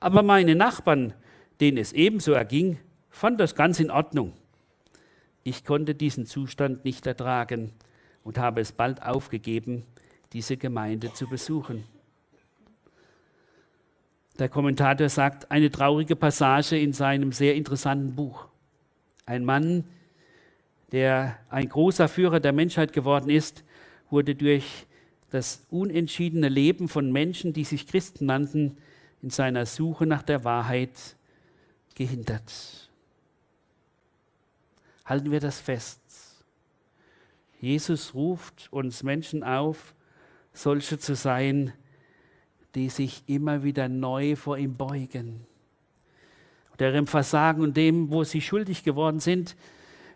Aber 0.00 0.22
meine 0.22 0.54
Nachbarn, 0.54 1.12
denen 1.60 1.78
es 1.78 1.92
ebenso 1.92 2.32
erging, 2.32 2.78
fanden 3.10 3.38
das 3.38 3.54
ganz 3.54 3.80
in 3.80 3.90
Ordnung. 3.90 4.32
Ich 5.42 5.64
konnte 5.64 5.94
diesen 5.94 6.26
Zustand 6.26 6.84
nicht 6.84 7.06
ertragen 7.06 7.72
und 8.22 8.38
habe 8.38 8.60
es 8.60 8.72
bald 8.72 9.02
aufgegeben, 9.02 9.84
diese 10.32 10.56
Gemeinde 10.56 11.12
zu 11.12 11.26
besuchen. 11.26 11.84
Der 14.38 14.48
Kommentator 14.48 15.08
sagt, 15.08 15.50
eine 15.50 15.70
traurige 15.70 16.14
Passage 16.14 16.78
in 16.78 16.92
seinem 16.92 17.32
sehr 17.32 17.56
interessanten 17.56 18.14
Buch. 18.14 18.46
Ein 19.26 19.44
Mann, 19.44 19.84
der 20.92 21.38
ein 21.48 21.68
großer 21.68 22.08
Führer 22.08 22.38
der 22.38 22.52
Menschheit 22.52 22.92
geworden 22.92 23.30
ist, 23.30 23.64
wurde 24.10 24.34
durch 24.34 24.86
das 25.30 25.66
unentschiedene 25.70 26.48
Leben 26.48 26.88
von 26.88 27.10
Menschen, 27.10 27.52
die 27.52 27.64
sich 27.64 27.86
Christen 27.86 28.26
nannten, 28.26 28.78
in 29.22 29.30
seiner 29.30 29.66
Suche 29.66 30.06
nach 30.06 30.22
der 30.22 30.44
Wahrheit 30.44 31.16
gehindert. 31.98 32.88
Halten 35.04 35.30
wir 35.30 35.40
das 35.40 35.58
fest. 35.58 36.00
Jesus 37.60 38.14
ruft 38.14 38.68
uns 38.72 39.02
Menschen 39.02 39.42
auf, 39.42 39.94
solche 40.52 40.98
zu 40.98 41.14
sein, 41.14 41.72
die 42.74 42.88
sich 42.88 43.24
immer 43.26 43.64
wieder 43.64 43.88
neu 43.88 44.36
vor 44.36 44.58
ihm 44.58 44.76
beugen. 44.76 45.44
Deren 46.78 47.08
Versagen 47.08 47.62
und 47.62 47.76
dem, 47.76 48.10
wo 48.10 48.22
sie 48.22 48.40
schuldig 48.40 48.84
geworden 48.84 49.18
sind, 49.18 49.56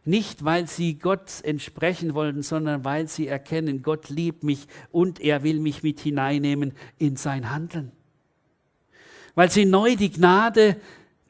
nicht 0.04 0.44
weil 0.44 0.68
sie 0.68 0.98
Gott 0.98 1.42
entsprechen 1.42 2.14
wollen, 2.14 2.42
sondern 2.42 2.84
weil 2.84 3.08
sie 3.08 3.26
erkennen, 3.26 3.82
Gott 3.82 4.08
liebt 4.08 4.44
mich 4.44 4.66
und 4.92 5.20
er 5.20 5.42
will 5.42 5.58
mich 5.58 5.82
mit 5.82 5.98
hineinnehmen 5.98 6.72
in 6.98 7.16
sein 7.16 7.50
Handeln. 7.50 7.90
Weil 9.34 9.50
sie 9.50 9.64
neu 9.64 9.96
die 9.96 10.10
Gnade 10.10 10.76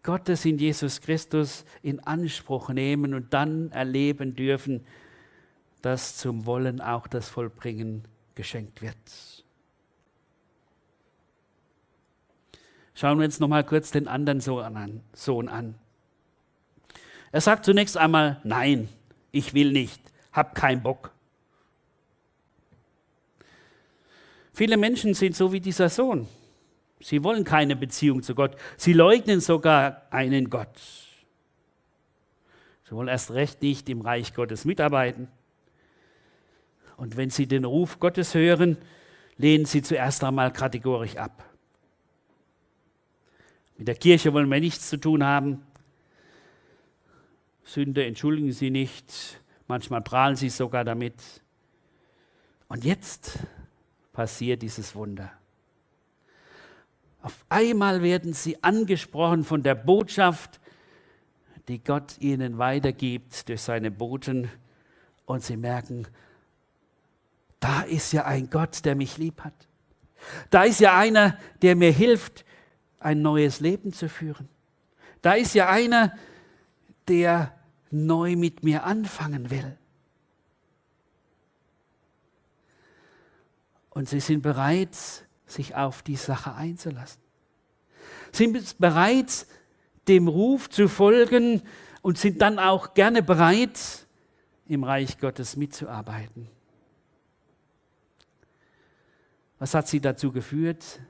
Gottes 0.02 0.44
in 0.44 0.58
Jesus 0.58 1.00
Christus 1.00 1.64
in 1.82 2.00
Anspruch 2.00 2.70
nehmen 2.70 3.14
und 3.14 3.32
dann 3.32 3.70
erleben 3.70 4.34
dürfen, 4.34 4.84
dass 5.80 6.16
zum 6.16 6.46
Wollen 6.46 6.80
auch 6.80 7.06
das 7.06 7.28
Vollbringen 7.28 8.02
geschenkt 8.34 8.82
wird. 8.82 8.96
Schauen 12.94 13.18
wir 13.18 13.24
uns 13.24 13.40
noch 13.40 13.48
mal 13.48 13.64
kurz 13.64 13.90
den 13.90 14.08
anderen 14.08 14.40
Sohn 14.40 15.48
an. 15.48 15.74
Er 17.32 17.40
sagt 17.40 17.64
zunächst 17.64 17.96
einmal, 17.96 18.40
nein, 18.44 18.88
ich 19.30 19.54
will 19.54 19.72
nicht, 19.72 20.00
hab 20.32 20.54
keinen 20.54 20.82
Bock. 20.82 21.12
Viele 24.52 24.76
Menschen 24.76 25.14
sind 25.14 25.34
so 25.34 25.52
wie 25.52 25.60
dieser 25.60 25.88
Sohn. 25.88 26.28
Sie 27.02 27.24
wollen 27.24 27.44
keine 27.44 27.74
Beziehung 27.74 28.22
zu 28.22 28.34
Gott. 28.34 28.56
Sie 28.76 28.92
leugnen 28.92 29.40
sogar 29.40 30.02
einen 30.10 30.50
Gott. 30.50 30.78
Sie 32.84 32.92
wollen 32.92 33.08
erst 33.08 33.32
recht 33.32 33.60
nicht 33.60 33.88
im 33.88 34.00
Reich 34.00 34.34
Gottes 34.34 34.64
mitarbeiten. 34.64 35.28
Und 36.96 37.16
wenn 37.16 37.30
sie 37.30 37.46
den 37.46 37.64
Ruf 37.64 37.98
Gottes 37.98 38.34
hören, 38.34 38.78
lehnen 39.36 39.64
sie 39.64 39.82
zuerst 39.82 40.22
einmal 40.22 40.52
kategorisch 40.52 41.16
ab. 41.16 41.44
Mit 43.76 43.88
der 43.88 43.96
Kirche 43.96 44.32
wollen 44.32 44.48
wir 44.48 44.60
nichts 44.60 44.88
zu 44.88 44.96
tun 44.96 45.24
haben. 45.24 45.66
Sünde 47.64 48.04
entschuldigen 48.06 48.52
sie 48.52 48.70
nicht. 48.70 49.40
Manchmal 49.66 50.02
prahlen 50.02 50.36
sie 50.36 50.50
sogar 50.50 50.84
damit. 50.84 51.14
Und 52.68 52.84
jetzt 52.84 53.40
passiert 54.12 54.62
dieses 54.62 54.94
Wunder. 54.94 55.32
Auf 57.22 57.44
einmal 57.48 58.02
werden 58.02 58.32
sie 58.32 58.62
angesprochen 58.64 59.44
von 59.44 59.62
der 59.62 59.76
Botschaft, 59.76 60.60
die 61.68 61.82
Gott 61.82 62.18
ihnen 62.18 62.58
weitergibt 62.58 63.48
durch 63.48 63.62
seine 63.62 63.92
Boten. 63.92 64.50
Und 65.24 65.44
sie 65.44 65.56
merken, 65.56 66.08
da 67.60 67.82
ist 67.82 68.12
ja 68.12 68.24
ein 68.24 68.50
Gott, 68.50 68.84
der 68.84 68.96
mich 68.96 69.18
lieb 69.18 69.40
hat. 69.42 69.54
Da 70.50 70.64
ist 70.64 70.80
ja 70.80 70.98
einer, 70.98 71.38
der 71.62 71.76
mir 71.76 71.92
hilft, 71.92 72.44
ein 72.98 73.22
neues 73.22 73.60
Leben 73.60 73.92
zu 73.92 74.08
führen. 74.08 74.48
Da 75.20 75.34
ist 75.34 75.54
ja 75.54 75.68
einer, 75.68 76.16
der 77.06 77.56
neu 77.90 78.34
mit 78.34 78.64
mir 78.64 78.84
anfangen 78.84 79.50
will. 79.50 79.76
Und 83.90 84.08
sie 84.08 84.20
sind 84.20 84.42
bereit, 84.42 84.96
sich 85.52 85.74
auf 85.74 86.02
die 86.02 86.16
Sache 86.16 86.54
einzulassen. 86.54 87.20
Sind 88.32 88.78
bereit, 88.78 89.46
dem 90.08 90.28
Ruf 90.28 90.70
zu 90.70 90.88
folgen 90.88 91.62
und 92.02 92.18
sind 92.18 92.40
dann 92.40 92.58
auch 92.58 92.94
gerne 92.94 93.22
bereit, 93.22 94.06
im 94.66 94.84
Reich 94.84 95.18
Gottes 95.18 95.56
mitzuarbeiten. 95.56 96.48
Was 99.58 99.74
hat 99.74 99.86
sie 99.86 100.00
dazu 100.00 100.32
geführt? 100.32 101.00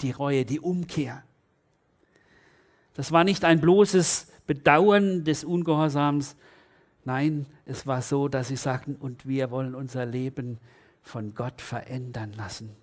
Die 0.00 0.10
Reue, 0.10 0.44
die 0.44 0.60
Umkehr. 0.60 1.22
Das 2.94 3.12
war 3.12 3.24
nicht 3.24 3.44
ein 3.44 3.60
bloßes 3.60 4.28
Bedauern 4.46 5.24
des 5.24 5.44
Ungehorsams. 5.44 6.36
Nein, 7.04 7.46
es 7.64 7.86
war 7.86 8.02
so, 8.02 8.28
dass 8.28 8.48
sie 8.48 8.56
sagten, 8.56 8.96
und 8.96 9.26
wir 9.26 9.50
wollen 9.50 9.74
unser 9.74 10.04
Leben 10.04 10.58
von 11.02 11.34
Gott 11.34 11.60
verändern 11.60 12.32
lassen. 12.32 12.74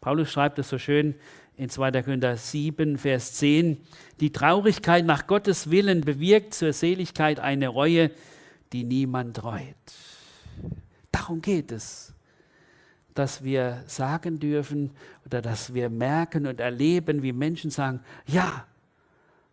Paulus 0.00 0.30
schreibt 0.30 0.58
es 0.58 0.68
so 0.68 0.78
schön 0.78 1.14
in 1.56 1.68
2. 1.68 2.02
Korinther 2.02 2.36
7, 2.36 2.98
Vers 2.98 3.34
10. 3.34 3.78
Die 4.20 4.32
Traurigkeit 4.32 5.04
nach 5.04 5.26
Gottes 5.26 5.70
Willen 5.70 6.02
bewirkt 6.02 6.54
zur 6.54 6.72
Seligkeit 6.72 7.40
eine 7.40 7.68
Reue, 7.68 8.10
die 8.72 8.84
niemand 8.84 9.42
reut. 9.42 9.74
Darum 11.10 11.42
geht 11.42 11.72
es 11.72 12.14
dass 13.18 13.42
wir 13.42 13.82
sagen 13.86 14.38
dürfen 14.38 14.92
oder 15.26 15.42
dass 15.42 15.74
wir 15.74 15.90
merken 15.90 16.46
und 16.46 16.60
erleben, 16.60 17.20
wie 17.24 17.32
Menschen 17.32 17.68
sagen, 17.68 17.98
ja, 18.26 18.64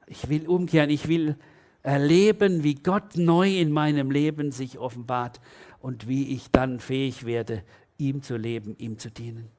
ich 0.06 0.30
will 0.30 0.48
umkehren, 0.48 0.92
ich 0.92 1.08
will 1.08 1.36
erleben, 1.82 2.64
wie 2.64 2.76
Gott 2.76 3.18
neu 3.18 3.60
in 3.60 3.72
meinem 3.72 4.12
Leben 4.12 4.52
sich 4.52 4.78
offenbart 4.78 5.42
und 5.80 6.08
wie 6.08 6.36
ich 6.36 6.52
dann 6.52 6.80
fähig 6.80 7.26
werde, 7.26 7.64
ihm 7.98 8.22
zu 8.22 8.38
leben, 8.38 8.76
ihm 8.78 9.00
zu 9.00 9.10
dienen. 9.10 9.50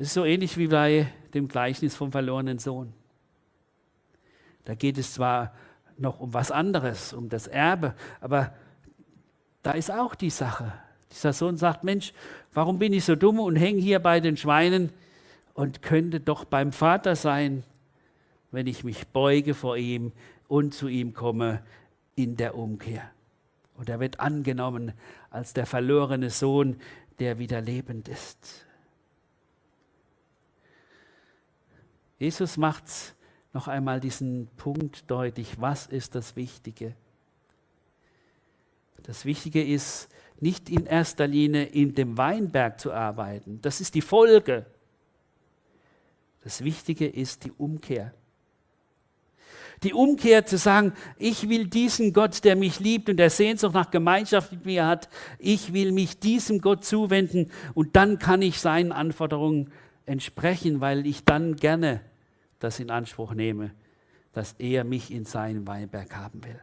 Es 0.00 0.08
ist 0.08 0.14
so 0.14 0.24
ähnlich 0.24 0.56
wie 0.56 0.68
bei 0.68 1.08
dem 1.34 1.48
Gleichnis 1.48 1.96
vom 1.96 2.12
verlorenen 2.12 2.60
Sohn. 2.60 2.92
Da 4.64 4.76
geht 4.76 4.96
es 4.96 5.14
zwar 5.14 5.52
noch 5.96 6.20
um 6.20 6.32
was 6.32 6.52
anderes, 6.52 7.12
um 7.12 7.28
das 7.28 7.48
Erbe, 7.48 7.94
aber 8.20 8.54
da 9.64 9.72
ist 9.72 9.90
auch 9.90 10.14
die 10.14 10.30
Sache. 10.30 10.72
Dieser 11.10 11.32
Sohn 11.32 11.56
sagt, 11.56 11.82
Mensch, 11.82 12.12
warum 12.54 12.78
bin 12.78 12.92
ich 12.92 13.04
so 13.04 13.16
dumm 13.16 13.40
und 13.40 13.56
hänge 13.56 13.80
hier 13.80 13.98
bei 13.98 14.20
den 14.20 14.36
Schweinen 14.36 14.92
und 15.54 15.82
könnte 15.82 16.20
doch 16.20 16.44
beim 16.44 16.70
Vater 16.70 17.16
sein, 17.16 17.64
wenn 18.52 18.68
ich 18.68 18.84
mich 18.84 19.08
beuge 19.08 19.52
vor 19.52 19.76
ihm 19.76 20.12
und 20.46 20.74
zu 20.74 20.86
ihm 20.86 21.12
komme 21.12 21.60
in 22.14 22.36
der 22.36 22.54
Umkehr. 22.54 23.10
Und 23.74 23.88
er 23.88 23.98
wird 23.98 24.20
angenommen 24.20 24.92
als 25.30 25.54
der 25.54 25.66
verlorene 25.66 26.30
Sohn, 26.30 26.76
der 27.18 27.40
wieder 27.40 27.60
lebend 27.60 28.06
ist. 28.06 28.67
Jesus 32.18 32.56
macht 32.56 32.84
noch 33.52 33.68
einmal 33.68 34.00
diesen 34.00 34.48
Punkt 34.56 35.10
deutlich, 35.10 35.60
was 35.60 35.86
ist 35.86 36.14
das 36.14 36.36
Wichtige? 36.36 36.94
Das 39.04 39.24
Wichtige 39.24 39.64
ist, 39.64 40.08
nicht 40.40 40.68
in 40.70 40.86
erster 40.86 41.26
Linie 41.26 41.64
in 41.64 41.94
dem 41.94 42.16
Weinberg 42.16 42.78
zu 42.78 42.92
arbeiten. 42.92 43.60
Das 43.62 43.80
ist 43.80 43.94
die 43.94 44.02
Folge. 44.02 44.66
Das 46.44 46.62
Wichtige 46.62 47.06
ist 47.06 47.44
die 47.44 47.52
Umkehr. 47.52 48.14
Die 49.82 49.94
Umkehr 49.94 50.44
zu 50.44 50.58
sagen, 50.58 50.92
ich 51.18 51.48
will 51.48 51.66
diesen 51.66 52.12
Gott, 52.12 52.42
der 52.44 52.56
mich 52.56 52.80
liebt 52.80 53.08
und 53.08 53.16
der 53.16 53.30
Sehnsucht 53.30 53.74
nach 53.74 53.90
Gemeinschaft 53.90 54.52
mit 54.52 54.66
mir 54.66 54.86
hat, 54.86 55.08
ich 55.38 55.72
will 55.72 55.92
mich 55.92 56.18
diesem 56.18 56.60
Gott 56.60 56.84
zuwenden 56.84 57.50
und 57.74 57.94
dann 57.94 58.18
kann 58.18 58.42
ich 58.42 58.60
seinen 58.60 58.90
Anforderungen 58.90 59.72
entsprechen, 60.08 60.80
weil 60.80 61.06
ich 61.06 61.24
dann 61.24 61.56
gerne 61.56 62.00
das 62.58 62.80
in 62.80 62.90
Anspruch 62.90 63.34
nehme, 63.34 63.70
dass 64.32 64.54
er 64.58 64.84
mich 64.84 65.10
in 65.10 65.24
seinem 65.24 65.66
Weinberg 65.66 66.14
haben 66.16 66.44
will. 66.44 66.60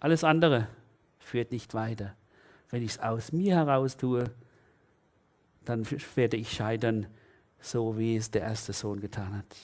Alles 0.00 0.24
andere 0.24 0.68
führt 1.18 1.52
nicht 1.52 1.74
weiter. 1.74 2.14
Wenn 2.70 2.82
ich 2.82 2.92
es 2.92 2.98
aus 2.98 3.32
mir 3.32 3.56
heraus 3.56 3.96
tue, 3.96 4.30
dann 5.64 5.86
werde 6.14 6.36
ich 6.36 6.52
scheitern, 6.52 7.06
so 7.60 7.98
wie 7.98 8.16
es 8.16 8.30
der 8.30 8.42
erste 8.42 8.72
Sohn 8.72 9.00
getan 9.00 9.36
hat. 9.36 9.56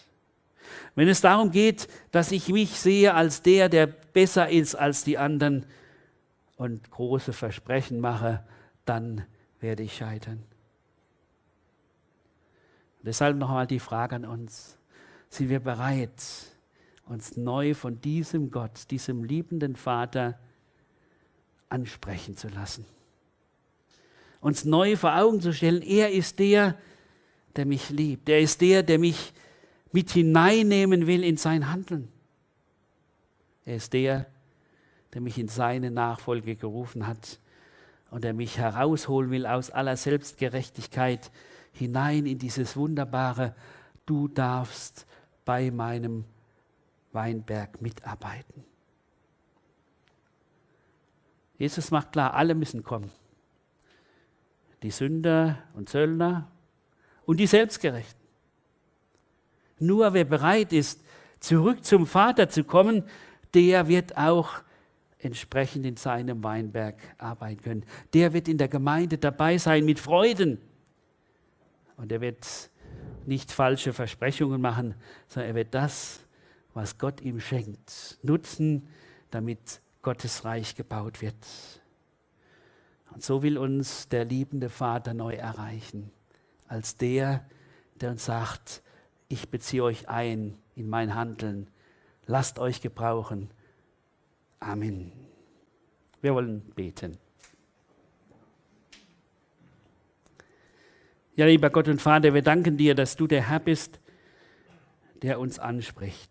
Wenn 0.95 1.09
es 1.09 1.21
darum 1.21 1.51
geht, 1.51 1.89
dass 2.11 2.33
ich 2.33 2.49
mich 2.49 2.79
sehe 2.79 3.15
als 3.15 3.43
der, 3.43 3.69
der 3.69 3.87
besser 3.87 4.49
ist 4.49 4.75
als 4.75 5.05
die 5.05 5.19
anderen 5.19 5.67
und 6.57 6.91
große 6.91 7.33
Versprechen 7.33 8.01
mache, 8.01 8.45
dann 8.85 9.25
werde 9.61 9.83
ich 9.83 9.97
scheitern. 9.97 10.43
Deshalb 13.03 13.37
noch 13.37 13.49
einmal 13.49 13.67
die 13.67 13.81
Frage 13.81 14.17
an 14.17 14.25
uns. 14.25 14.79
Sind 15.29 15.49
wir 15.49 15.61
bereit, 15.61 16.13
uns 17.07 17.37
neu 17.37 17.75
von 17.75 18.01
diesem 18.01 18.51
Gott, 18.51 18.91
diesem 18.91 19.25
liebenden 19.25 19.77
Vater 19.77 20.39
ansprechen 21.69 22.37
zu 22.37 22.49
lassen. 22.49 22.85
Uns 24.41 24.65
neu 24.65 24.97
vor 24.97 25.17
Augen 25.17 25.41
zu 25.41 25.53
stellen, 25.53 25.83
er 25.83 26.13
ist 26.13 26.39
der, 26.39 26.77
der 27.57 27.67
mich 27.67 27.91
liebt. 27.91 28.29
Er 28.29 28.41
ist 28.41 28.61
der, 28.61 28.83
der 28.83 28.99
mich 28.99 29.33
mit 29.93 30.11
hineinnehmen 30.11 31.07
will 31.07 31.25
in 31.25 31.37
sein 31.37 31.71
Handeln. 31.71 32.09
Er 33.65 33.77
ist 33.77 33.93
der, 33.93 34.27
der 35.13 35.21
mich 35.21 35.39
in 35.39 35.49
seine 35.49 35.91
Nachfolge 35.91 36.57
gerufen 36.57 37.07
hat 37.07 37.39
und 38.11 38.25
der 38.25 38.35
mich 38.35 38.59
herausholen 38.59 39.31
will 39.31 39.47
aus 39.47 39.71
aller 39.71 39.97
Selbstgerechtigkeit 39.97 41.31
hinein 41.73 42.27
in 42.27 42.39
dieses 42.39 42.77
wunderbare, 42.77 43.55
du 44.07 44.29
darfst 44.29 45.07
bei 45.45 45.71
meinem 45.71 46.25
Weinberg 47.13 47.81
mitarbeiten. 47.81 48.65
Jesus 51.59 51.91
macht 51.91 52.13
klar, 52.13 52.35
alle 52.35 52.55
müssen 52.55 52.83
kommen. 52.83 53.11
Die 54.83 54.91
Sünder 54.91 55.59
und 55.75 55.89
Zöllner 55.89 56.51
und 57.25 57.39
die 57.39 57.47
Selbstgerechten. 57.47 58.21
Nur 59.79 60.13
wer 60.13 60.25
bereit 60.25 60.73
ist, 60.73 61.01
zurück 61.39 61.85
zum 61.85 62.07
Vater 62.07 62.49
zu 62.49 62.65
kommen, 62.65 63.05
der 63.55 63.89
wird 63.89 64.17
auch 64.17 64.63
entsprechend 65.19 65.87
in 65.87 65.97
seinem 65.97 66.43
Weinberg 66.43 66.97
arbeiten 67.19 67.63
können. 67.63 67.85
Der 68.13 68.33
wird 68.33 68.49
in 68.49 68.59
der 68.59 68.69
Gemeinde 68.69 69.19
dabei 69.19 69.59
sein 69.59 69.85
mit 69.85 70.01
Freuden. 70.01 70.59
Und 72.03 72.13
er 72.13 72.21
wird 72.21 72.47
nicht 73.25 73.51
falsche 73.51 73.95
Versprechungen 73.95 74.61
machen, 74.61 74.95
sondern 75.29 75.53
er 75.53 75.55
wird 75.55 75.75
das 75.75 76.23
was 76.75 76.99
Gott 76.99 77.21
ihm 77.21 77.41
schenkt, 77.41 78.19
nutzen, 78.23 78.89
damit 79.31 79.81
Gottes 80.03 80.45
Reich 80.45 80.75
gebaut 80.75 81.21
wird. 81.21 81.37
Und 83.13 83.23
so 83.23 83.43
will 83.43 83.59
uns 83.59 84.09
der 84.09 84.25
liebende 84.25 84.69
Vater 84.69 85.15
neu 85.15 85.35
erreichen, 85.35 86.11
als 86.67 86.97
der, 86.97 87.45
der 87.97 88.11
uns 88.11 88.25
sagt, 88.25 88.83
ich 89.29 89.51
beziehe 89.51 89.85
euch 89.85 90.09
ein 90.09 90.59
in 90.75 90.89
mein 90.89 91.15
Handeln, 91.15 91.69
lasst 92.27 92.59
euch 92.59 92.81
gebrauchen. 92.81 93.51
Amen. 94.61 95.13
Wir 96.21 96.35
wollen 96.35 96.63
beten. 96.75 97.19
Ja, 101.35 101.47
lieber 101.47 101.71
Gott 101.71 101.89
und 101.89 102.03
Vater, 102.03 102.35
wir 102.35 102.43
danken 102.43 102.77
dir, 102.77 102.95
dass 102.95 103.17
du 103.17 103.27
der 103.27 103.49
Herr 103.49 103.61
bist, 103.61 104.01
der 105.23 105.41
uns 105.41 105.59
anspricht, 105.59 106.31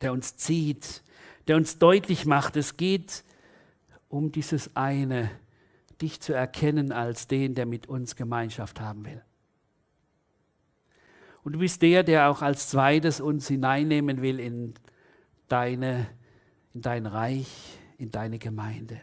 der 0.00 0.12
uns 0.12 0.38
zieht, 0.38 1.02
der 1.48 1.56
uns 1.56 1.76
deutlich 1.76 2.24
macht, 2.24 2.56
es 2.56 2.78
geht 2.78 3.24
um 4.08 4.32
dieses 4.32 4.74
eine, 4.74 5.30
dich 6.00 6.18
zu 6.22 6.32
erkennen 6.32 6.92
als 6.92 7.28
den, 7.28 7.54
der 7.54 7.66
mit 7.66 7.88
uns 7.88 8.16
Gemeinschaft 8.16 8.80
haben 8.80 9.04
will. 9.04 9.22
Und 11.42 11.52
du 11.52 11.58
bist 11.58 11.82
der, 11.82 12.02
der 12.02 12.30
auch 12.30 12.40
als 12.40 12.70
zweites 12.70 13.20
uns 13.20 13.48
hineinnehmen 13.48 14.22
will 14.22 14.40
in, 14.40 14.72
deine, 15.48 16.06
in 16.72 16.80
dein 16.80 17.04
Reich, 17.04 17.78
in 17.98 18.10
deine 18.10 18.38
Gemeinde. 18.38 19.02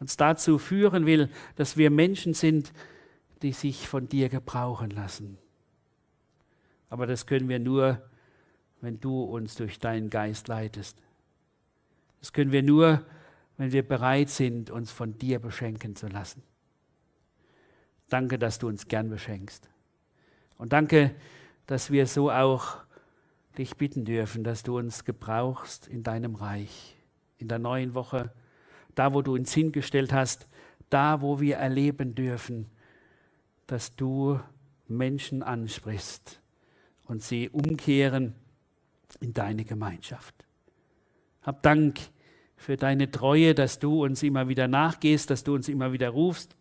Uns 0.00 0.16
dazu 0.16 0.56
führen 0.56 1.04
will, 1.04 1.28
dass 1.56 1.76
wir 1.76 1.90
Menschen 1.90 2.32
sind, 2.32 2.72
die 3.42 3.52
sich 3.52 3.88
von 3.88 4.08
dir 4.08 4.28
gebrauchen 4.28 4.90
lassen. 4.90 5.38
Aber 6.88 7.06
das 7.06 7.26
können 7.26 7.48
wir 7.48 7.58
nur, 7.58 8.02
wenn 8.80 9.00
du 9.00 9.22
uns 9.22 9.54
durch 9.54 9.78
deinen 9.78 10.10
Geist 10.10 10.48
leitest. 10.48 10.98
Das 12.20 12.32
können 12.32 12.52
wir 12.52 12.62
nur, 12.62 13.04
wenn 13.56 13.72
wir 13.72 13.86
bereit 13.86 14.28
sind, 14.28 14.70
uns 14.70 14.90
von 14.90 15.18
dir 15.18 15.38
beschenken 15.38 15.96
zu 15.96 16.06
lassen. 16.08 16.42
Danke, 18.08 18.38
dass 18.38 18.58
du 18.58 18.68
uns 18.68 18.88
gern 18.88 19.08
beschenkst. 19.08 19.68
Und 20.58 20.72
danke, 20.72 21.14
dass 21.66 21.90
wir 21.90 22.06
so 22.06 22.30
auch 22.30 22.76
dich 23.58 23.76
bitten 23.76 24.04
dürfen, 24.04 24.44
dass 24.44 24.62
du 24.62 24.78
uns 24.78 25.04
gebrauchst 25.04 25.88
in 25.88 26.02
deinem 26.02 26.34
Reich, 26.34 26.96
in 27.38 27.48
der 27.48 27.58
neuen 27.58 27.94
Woche, 27.94 28.32
da 28.94 29.14
wo 29.14 29.22
du 29.22 29.34
uns 29.34 29.52
hingestellt 29.52 30.12
hast, 30.12 30.46
da 30.90 31.22
wo 31.22 31.40
wir 31.40 31.56
erleben 31.56 32.14
dürfen, 32.14 32.66
dass 33.66 33.96
du 33.96 34.40
Menschen 34.88 35.42
ansprichst 35.42 36.40
und 37.06 37.22
sie 37.22 37.48
umkehren 37.48 38.34
in 39.20 39.32
deine 39.32 39.64
Gemeinschaft. 39.64 40.34
Hab 41.42 41.62
Dank 41.62 41.98
für 42.56 42.76
deine 42.76 43.10
Treue, 43.10 43.54
dass 43.54 43.78
du 43.78 44.04
uns 44.04 44.22
immer 44.22 44.48
wieder 44.48 44.68
nachgehst, 44.68 45.30
dass 45.30 45.44
du 45.44 45.54
uns 45.54 45.68
immer 45.68 45.92
wieder 45.92 46.10
rufst 46.10 46.56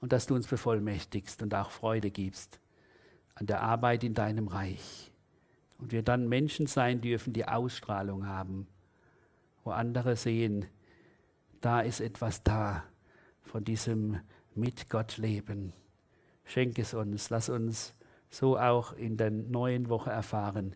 und 0.00 0.12
dass 0.12 0.26
du 0.26 0.34
uns 0.34 0.46
bevollmächtigst 0.46 1.42
und 1.42 1.54
auch 1.54 1.70
Freude 1.70 2.10
gibst 2.10 2.60
an 3.34 3.46
der 3.46 3.62
Arbeit 3.62 4.02
in 4.02 4.14
deinem 4.14 4.48
Reich. 4.48 5.12
Und 5.78 5.92
wir 5.92 6.02
dann 6.02 6.28
Menschen 6.28 6.66
sein 6.66 7.02
dürfen, 7.02 7.34
die 7.34 7.46
Ausstrahlung 7.46 8.26
haben, 8.26 8.66
wo 9.62 9.72
andere 9.72 10.16
sehen, 10.16 10.64
da 11.60 11.80
ist 11.80 12.00
etwas 12.00 12.42
da 12.42 12.84
von 13.42 13.62
diesem 13.62 14.20
mit 14.56 14.88
Gott 14.88 15.16
leben. 15.16 15.72
Schenk 16.44 16.78
es 16.78 16.94
uns, 16.94 17.30
lass 17.30 17.48
uns 17.48 17.94
so 18.30 18.58
auch 18.58 18.92
in 18.92 19.16
der 19.16 19.30
neuen 19.30 19.88
Woche 19.88 20.10
erfahren, 20.10 20.74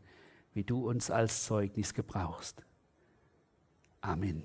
wie 0.53 0.65
du 0.65 0.89
uns 0.89 1.11
als 1.11 1.45
Zeugnis 1.45 1.95
gebrauchst. 1.95 2.65
Amen. 4.01 4.43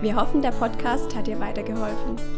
Wir 0.00 0.14
hoffen, 0.14 0.42
der 0.42 0.52
Podcast 0.52 1.14
hat 1.16 1.26
dir 1.26 1.40
weitergeholfen. 1.40 2.37